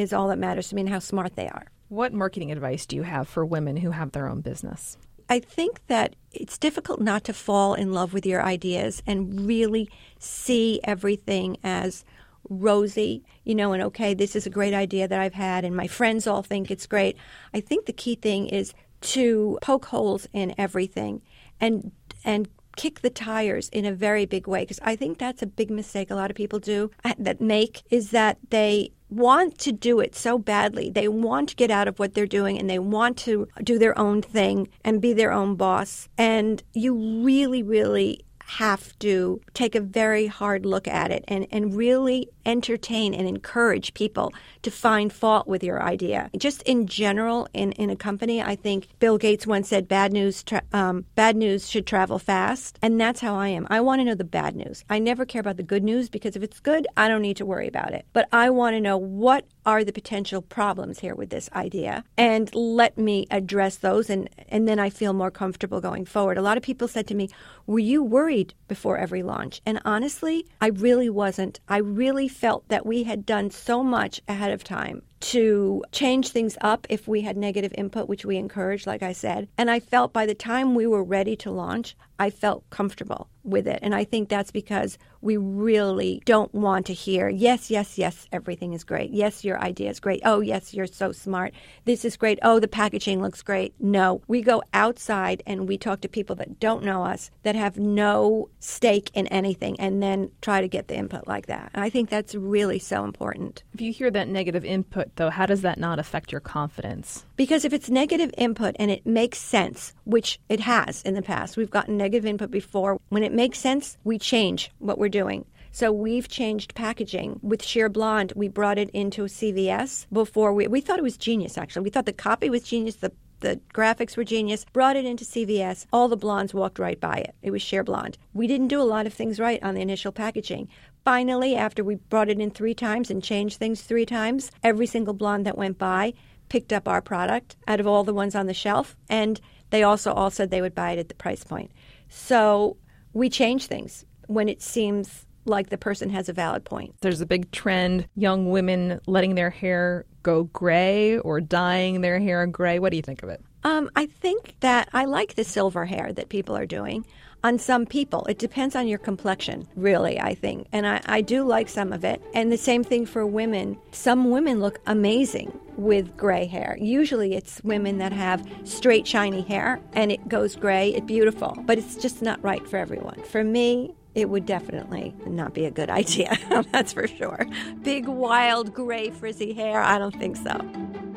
is 0.01 0.13
all 0.13 0.29
that 0.29 0.39
matters 0.39 0.69
to 0.69 0.75
me 0.75 0.83
and 0.83 0.91
how 0.91 0.99
smart 0.99 1.37
they 1.37 1.49
are. 1.49 1.67
What 1.89 2.13
marketing 2.13 2.53
advice 2.53 2.87
do 2.87 2.97
you 2.97 3.03
have 3.03 3.29
for 3.29 3.45
women 3.45 3.77
who 3.77 3.91
have 3.91 4.13
their 4.13 4.29
own 4.29 4.41
business? 4.41 4.97
I 5.29 5.39
think 5.39 5.87
that 5.87 6.17
it's 6.33 6.59
difficult 6.59 7.01
not 7.01 7.25
to 7.25 7.33
fall 7.33 7.75
in 7.75 7.93
love 7.93 8.13
with 8.13 8.27
your 8.27 8.43
ideas 8.43 9.03
and 9.07 9.47
really 9.47 9.89
see 10.19 10.81
everything 10.83 11.57
as 11.63 12.05
rosy, 12.49 13.23
you 13.45 13.55
know, 13.55 13.73
and 13.73 13.83
okay, 13.85 14.13
this 14.13 14.35
is 14.35 14.47
a 14.47 14.51
great 14.51 14.75
idea 14.75 15.07
that 15.07 15.21
I've 15.21 15.35
had, 15.35 15.65
and 15.65 15.77
my 15.77 15.87
friends 15.87 16.27
all 16.27 16.43
think 16.43 16.71
it's 16.71 16.87
great. 16.87 17.17
I 17.55 17.61
think 17.61 17.87
the 17.87 17.93
key 17.93 18.17
thing 18.17 18.49
is 18.49 18.75
to 19.03 19.59
poke 19.63 19.87
holes 19.87 20.27
in 20.33 20.55
everything 20.59 21.23
and 21.61 21.93
and 22.25 22.49
kick 22.77 23.01
the 23.01 23.11
tires 23.11 23.69
in 23.71 23.85
a 23.85 23.93
very 23.93 24.27
big 24.27 24.47
way 24.47 24.61
because 24.61 24.81
I 24.83 24.97
think 24.97 25.19
that's 25.19 25.43
a 25.43 25.47
big 25.47 25.71
mistake 25.71 26.11
a 26.11 26.15
lot 26.15 26.31
of 26.31 26.37
people 26.37 26.59
do 26.59 26.91
uh, 27.05 27.15
that 27.19 27.41
make 27.41 27.83
is 27.91 28.11
that 28.11 28.39
they 28.51 28.93
want 29.11 29.59
to 29.59 29.73
do 29.73 30.01
it 30.01 30.15
so 30.15 30.39
badly. 30.39 30.91
They 30.91 31.09
want 31.09 31.51
to 31.51 31.57
get 31.57 31.71
out 31.71 31.89
of 31.89 31.99
what 31.99 32.15
they're 32.15 32.27
doing 32.27 32.59
and 32.59 32.71
they 32.71 32.79
want 32.79 33.17
to 33.19 33.49
do 33.63 33.79
their 33.79 33.99
own 33.99 34.23
thing 34.23 34.69
and 34.85 35.01
be 35.01 35.13
their 35.13 35.33
own 35.33 35.57
boss. 35.57 36.09
And 36.17 36.63
you 36.73 36.95
really, 37.23 37.63
really 37.63 38.25
have 38.51 38.99
to 38.99 39.41
take 39.55 39.77
a 39.77 39.81
very 39.81 40.27
hard 40.27 40.67
look 40.67 40.89
at 40.89 41.13
it 41.13 41.25
and, 41.29 41.47
and 41.53 41.77
really 41.77 42.29
entertain 42.45 43.15
and 43.15 43.29
encourage 43.29 43.95
people 43.95 44.33
to 44.63 44.73
find 44.73 45.13
fault 45.13 45.47
with 45.47 45.63
your 45.63 45.81
idea. 45.81 46.29
Just 46.37 46.63
in 46.63 46.89
general, 46.89 47.47
in, 47.55 47.71
in 47.73 47.91
a 47.91 47.97
company, 47.97 48.43
I 48.43 48.57
think 48.57 48.89
Bill 48.99 49.19
Gates 49.19 49.47
once 49.47 49.69
said 49.69 49.87
bad 49.87 50.13
news, 50.13 50.43
tra- 50.43 50.63
um, 50.73 51.05
bad 51.15 51.37
news 51.37 51.71
should 51.71 51.87
travel 51.87 52.19
fast. 52.19 52.77
And 52.83 53.01
that's 53.01 53.21
how 53.21 53.37
I 53.37 53.49
am. 53.49 53.69
I 53.71 53.81
want 53.81 54.01
to 54.01 54.05
know 54.05 54.17
the 54.17 54.25
bad 54.25 54.57
news. 54.57 54.85
I 54.91 54.99
never 54.99 55.25
care 55.25 55.41
about 55.41 55.57
the 55.57 55.63
good 55.63 55.85
news 55.85 56.09
because 56.09 56.35
if 56.35 56.43
it's 56.43 56.59
good, 56.59 56.89
I 56.97 57.07
don't 57.07 57.23
need 57.23 57.37
to 57.37 57.47
worry 57.47 57.69
about 57.69 57.93
it. 57.93 58.05
But 58.13 58.29
I 58.33 58.51
want 58.51 58.75
to 58.75 58.81
know 58.81 58.99
what 58.99 59.45
are 59.67 59.85
the 59.85 59.93
potential 59.93 60.43
problems 60.43 60.99
here 60.99 61.15
with 61.15 61.31
this 61.31 61.51
idea 61.53 62.03
and 62.17 62.53
let 62.55 62.97
me 62.97 63.27
address 63.31 63.77
those 63.77 64.09
and, 64.09 64.29
and 64.49 64.67
then 64.67 64.79
I 64.79 64.89
feel 64.89 65.13
more 65.13 65.31
comfortable 65.31 65.81
going 65.81 66.07
forward. 66.07 66.39
A 66.39 66.43
lot 66.43 66.57
of 66.57 66.63
people 66.63 66.89
said 66.89 67.07
to 67.09 67.15
me, 67.15 67.29
Were 67.67 67.79
you 67.79 68.03
worried 68.03 68.40
before 68.69 68.99
every 68.99 69.23
launch? 69.23 69.61
And 69.67 69.81
honestly, 69.85 70.47
I 70.61 70.69
really 70.69 71.11
wasn't. 71.11 71.61
I 71.69 71.79
really 71.79 72.29
felt 72.29 72.69
that 72.69 72.87
we 72.87 73.05
had 73.05 73.27
done 73.27 73.51
so 73.51 73.83
much 73.83 74.21
ahead 74.29 74.53
of 74.53 74.65
time 74.65 75.03
to 75.21 75.85
change 75.93 76.29
things 76.29 76.57
up 76.61 76.87
if 76.89 77.07
we 77.07 77.21
had 77.21 77.37
negative 77.37 77.73
input, 77.77 78.09
which 78.09 78.25
we 78.25 78.37
encouraged, 78.37 78.87
like 78.87 79.03
I 79.03 79.13
said. 79.13 79.49
And 79.59 79.71
I 79.71 79.81
felt 79.81 80.13
by 80.13 80.27
the 80.27 80.35
time 80.35 80.75
we 80.75 80.87
were 80.87 81.05
ready 81.05 81.37
to 81.37 81.51
launch, 81.51 81.97
I 82.19 82.31
felt 82.31 82.69
comfortable 82.69 83.29
with 83.43 83.67
it. 83.67 83.79
And 83.83 83.95
I 83.95 84.05
think 84.05 84.29
that's 84.29 84.51
because 84.51 84.99
we 85.23 85.39
really 85.39 86.23
don't 86.27 86.55
want 86.55 86.85
to 86.87 86.93
hear, 86.93 87.31
yes, 87.31 87.71
yes, 87.71 87.97
yes, 87.97 88.27
everything 88.33 88.75
is 88.75 88.85
great. 88.85 89.11
Yes, 89.11 89.43
your 89.45 89.59
idea 89.59 89.89
is 89.89 90.01
great. 90.01 90.21
Oh, 90.25 90.41
yes, 90.41 90.75
you're 90.75 90.87
so 90.87 91.13
smart. 91.13 91.55
This 91.87 92.05
is 92.05 92.19
great. 92.19 92.39
Oh, 92.43 92.61
the 92.61 92.69
packaging 92.69 93.23
looks 93.23 93.43
great. 93.43 93.75
No, 93.81 94.21
we 94.29 94.43
go 94.43 94.63
outside 94.75 95.43
and 95.47 95.67
we 95.67 95.79
talk 95.79 96.03
to 96.03 96.09
people 96.09 96.37
that 96.37 96.61
don't 96.61 96.85
know 96.85 97.05
us, 97.05 97.31
that 97.43 97.57
have 97.57 97.79
no 97.79 98.51
stake 98.59 99.11
in 99.15 99.27
anything, 99.29 99.81
and 99.81 100.03
then 100.03 100.31
try 100.43 100.61
to 100.61 100.69
get 100.69 100.89
the 100.89 100.97
input 100.97 101.27
like 101.27 101.47
that. 101.47 101.71
And 101.73 101.83
I 101.83 101.89
think 101.89 102.11
that's 102.11 102.35
really 102.35 102.79
so 102.79 103.05
important. 103.05 103.63
If 103.73 103.81
you 103.81 103.93
hear 103.93 104.11
that 104.11 104.29
negative 104.29 104.67
though, 105.17 105.31
how 105.31 105.47
does 105.47 105.63
that 105.63 105.79
not 105.79 105.99
affect 105.99 106.33
your 106.33 106.41
confidence? 106.41 107.25
Because 107.37 107.65
if 107.65 107.73
it's 107.73 107.91
negative 107.91 108.33
input 108.37 108.77
and 108.79 108.91
it 108.91 109.07
makes 109.07 109.39
sense, 109.39 109.93
which 110.05 110.39
it 110.49 110.61
has 110.61 111.03
in 111.03 111.15
the 111.15 111.23
past, 111.23 111.57
we've 111.57 111.71
gotten 111.71 111.97
negative 111.97 112.27
input 112.27 112.51
before, 112.51 113.01
when 113.09 113.23
it 113.23 113.33
makes 113.33 113.59
sense, 113.59 113.97
we 114.05 114.19
change 114.19 114.71
what 114.79 114.99
we're 114.99 115.09
doing. 115.09 115.45
So 115.73 115.93
we've 115.93 116.29
changed 116.29 116.75
packaging 116.75 117.39
with 117.43 117.63
sheer 117.63 117.89
blonde. 117.89 118.33
We 118.35 118.49
brought 118.49 118.79
it 118.79 118.91
into 118.91 119.23
CVS 119.23 120.07
before 120.13 120.53
we 120.53 120.67
we 120.67 120.81
thought 120.81 120.99
it 120.99 121.03
was 121.03 121.17
genius 121.17 121.57
actually. 121.57 121.85
We 121.85 121.91
thought 121.91 122.07
the 122.07 122.13
copy 122.13 122.51
was 122.51 122.65
genius, 122.65 122.97
the 122.97 123.13
the 123.41 123.61
graphics 123.73 124.17
were 124.17 124.25
genius. 124.25 124.65
Brought 124.73 124.97
it 124.97 125.05
into 125.05 125.25
CVS. 125.25 125.87
All 125.93 126.09
the 126.09 126.17
blondes 126.17 126.55
walked 126.55 126.79
right 126.79 127.01
by 127.01 127.17
it. 127.17 127.35
It 127.43 127.51
was 127.51 127.63
sheer 127.63 127.83
blonde. 127.83 128.19
We 128.35 128.47
didn't 128.47 128.69
do 128.69 128.81
a 128.81 128.85
lot 128.85 129.07
of 129.07 129.15
things 129.15 129.41
right 129.41 129.63
on 129.63 129.75
the 129.75 129.81
initial 129.81 130.13
packaging. 130.13 130.69
Finally, 131.11 131.57
after 131.57 131.83
we 131.83 131.97
brought 131.97 132.29
it 132.29 132.39
in 132.39 132.53
three 132.53 132.73
times 132.73 133.11
and 133.11 133.21
changed 133.21 133.59
things 133.59 133.81
three 133.83 134.07
times, 134.07 134.53
every 134.63 134.87
single 134.87 135.13
blonde 135.13 135.45
that 135.45 135.59
went 135.59 135.77
by 135.77 136.13
picked 136.49 136.73
up 136.73 136.87
our 136.87 137.03
product 137.03 137.57
out 137.67 137.81
of 137.81 137.87
all 137.89 138.05
the 138.05 138.15
ones 138.15 138.37
on 138.37 138.47
the 138.47 138.55
shelf, 138.55 138.97
and 139.09 139.41
they 139.71 139.83
also 139.83 140.13
all 140.13 140.31
said 140.31 140.53
they 140.53 140.61
would 140.61 140.73
buy 140.73 140.93
it 140.93 141.01
at 141.01 141.09
the 141.09 141.15
price 141.17 141.43
point. 141.43 141.73
So 142.09 142.77
we 143.13 143.29
change 143.29 143.67
things 143.67 144.05
when 144.29 144.49
it 144.49 144.63
seems 144.63 145.27
like 145.47 145.69
the 145.71 145.77
person 145.77 146.11
has 146.11 146.29
a 146.29 146.33
valid 146.33 146.65
point. 146.65 146.95
There's 147.01 147.21
a 147.21 147.27
big 147.27 147.51
trend 147.51 148.07
young 148.15 148.49
women 148.49 149.01
letting 149.09 149.35
their 149.35 149.51
hair 149.51 150.07
go 150.23 150.45
gray 150.45 151.19
or 151.19 151.41
dyeing 151.41 152.03
their 152.03 152.21
hair 152.21 152.47
gray. 152.47 152.79
What 152.79 152.91
do 152.93 152.97
you 152.97 153.03
think 153.03 153.25
of 153.25 153.31
it? 153.31 153.43
Um, 153.65 153.91
I 153.95 154.07
think 154.07 154.55
that 154.61 154.89
I 154.93 155.05
like 155.05 155.35
the 155.35 155.45
silver 155.45 155.85
hair 155.85 156.13
that 156.13 156.29
people 156.29 156.57
are 156.57 156.67
doing 156.67 157.05
on 157.43 157.59
some 157.59 157.87
people. 157.87 158.25
It 158.27 158.39
depends 158.39 158.77
on 158.77 158.87
your 158.87 158.99
complexion, 158.99 159.67
really, 159.77 160.21
I 160.21 160.35
think. 160.35 160.67
And 160.73 160.87
I, 160.87 161.01
I 161.07 161.21
do 161.21 161.45
like 161.45 161.69
some 161.69 161.93
of 161.93 162.05
it. 162.05 162.23
And 162.35 162.53
the 162.53 162.59
same 162.59 162.85
thing 162.85 163.07
for 163.07 163.27
women. 163.27 163.79
Some 163.93 164.31
women 164.31 164.61
look 164.61 164.81
amazing 164.87 165.59
with 165.77 166.17
gray 166.17 166.47
hair. 166.47 166.77
Usually 166.81 167.35
it's 167.35 167.63
women 167.65 167.99
that 167.99 168.13
have 168.13 168.47
straight, 168.65 169.07
shiny 169.07 169.43
hair 169.43 169.81
and 169.93 170.13
it 170.13 170.29
goes 170.29 170.55
gray. 170.55 170.91
It's 170.95 171.07
beautiful, 171.07 171.57
but 171.65 171.79
it's 171.79 171.97
just 171.97 172.23
not 172.23 172.43
right 172.43 172.67
for 172.69 172.77
everyone. 172.77 173.23
For 173.25 173.43
me, 173.43 173.95
it 174.15 174.29
would 174.29 174.45
definitely 174.45 175.15
not 175.27 175.55
be 175.55 175.65
a 175.65 175.71
good 175.71 175.91
idea. 176.03 176.37
That's 176.73 176.93
for 176.93 177.07
sure. 177.07 177.47
Big, 177.83 178.07
wild, 178.07 178.75
gray, 178.75 179.11
frizzy 179.11 179.55
hair, 179.55 179.81
I 179.81 179.99
don't 179.99 180.15
think 180.15 180.37
so. 180.37 181.10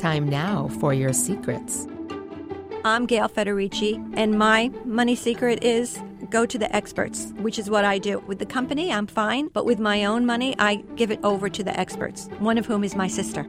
Time 0.00 0.30
now 0.30 0.68
for 0.80 0.94
your 0.94 1.12
secrets. 1.12 1.86
I'm 2.86 3.04
Gail 3.04 3.28
Federici, 3.28 4.02
and 4.16 4.38
my 4.38 4.70
money 4.86 5.14
secret 5.14 5.62
is 5.62 5.98
go 6.30 6.46
to 6.46 6.56
the 6.56 6.74
experts, 6.74 7.34
which 7.36 7.58
is 7.58 7.68
what 7.68 7.84
I 7.84 7.98
do. 7.98 8.20
With 8.20 8.38
the 8.38 8.46
company, 8.46 8.90
I'm 8.90 9.06
fine, 9.06 9.48
but 9.48 9.66
with 9.66 9.78
my 9.78 10.06
own 10.06 10.24
money, 10.24 10.56
I 10.58 10.76
give 10.96 11.10
it 11.10 11.20
over 11.22 11.50
to 11.50 11.62
the 11.62 11.78
experts, 11.78 12.30
one 12.38 12.56
of 12.56 12.64
whom 12.64 12.82
is 12.82 12.96
my 12.96 13.08
sister. 13.08 13.42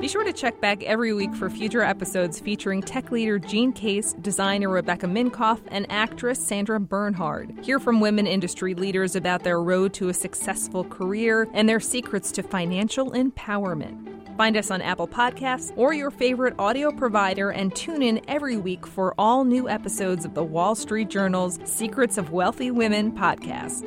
Be 0.00 0.08
sure 0.08 0.24
to 0.24 0.32
check 0.32 0.58
back 0.62 0.82
every 0.84 1.12
week 1.12 1.34
for 1.34 1.50
future 1.50 1.82
episodes 1.82 2.40
featuring 2.40 2.80
tech 2.80 3.10
leader 3.10 3.38
Jean 3.38 3.74
Case, 3.74 4.14
designer 4.22 4.70
Rebecca 4.70 5.06
Minkoff, 5.06 5.60
and 5.68 5.84
actress 5.90 6.42
Sandra 6.42 6.80
Bernhard. 6.80 7.52
Hear 7.62 7.78
from 7.78 8.00
women 8.00 8.26
industry 8.26 8.74
leaders 8.74 9.16
about 9.16 9.44
their 9.44 9.60
road 9.60 9.92
to 9.94 10.08
a 10.08 10.14
successful 10.14 10.82
career 10.82 11.46
and 11.52 11.68
their 11.68 11.80
secrets 11.80 12.32
to 12.32 12.42
financial 12.42 13.10
empowerment. 13.10 14.13
Find 14.36 14.56
us 14.56 14.70
on 14.70 14.82
Apple 14.82 15.06
Podcasts 15.06 15.72
or 15.76 15.94
your 15.94 16.10
favorite 16.10 16.54
audio 16.58 16.90
provider 16.90 17.50
and 17.50 17.74
tune 17.74 18.02
in 18.02 18.20
every 18.26 18.56
week 18.56 18.86
for 18.86 19.14
all 19.16 19.44
new 19.44 19.68
episodes 19.68 20.24
of 20.24 20.34
the 20.34 20.42
Wall 20.42 20.74
Street 20.74 21.08
Journal's 21.08 21.58
Secrets 21.64 22.18
of 22.18 22.30
Wealthy 22.30 22.70
Women 22.70 23.12
podcast. 23.12 23.84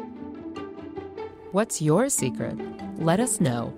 What's 1.52 1.82
your 1.82 2.08
secret? 2.10 2.58
Let 2.98 3.20
us 3.20 3.42
know. 3.42 3.74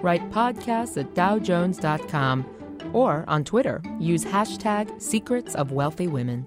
Write 0.00 0.30
podcasts 0.30 0.98
at 0.98 1.14
dowjones.com 1.14 2.46
or 2.92 3.24
on 3.26 3.44
Twitter, 3.44 3.82
use 3.98 4.24
hashtag 4.24 5.00
Secrets 5.00 5.54
of 5.54 5.72
Wealthy 5.72 6.06
Women. 6.06 6.46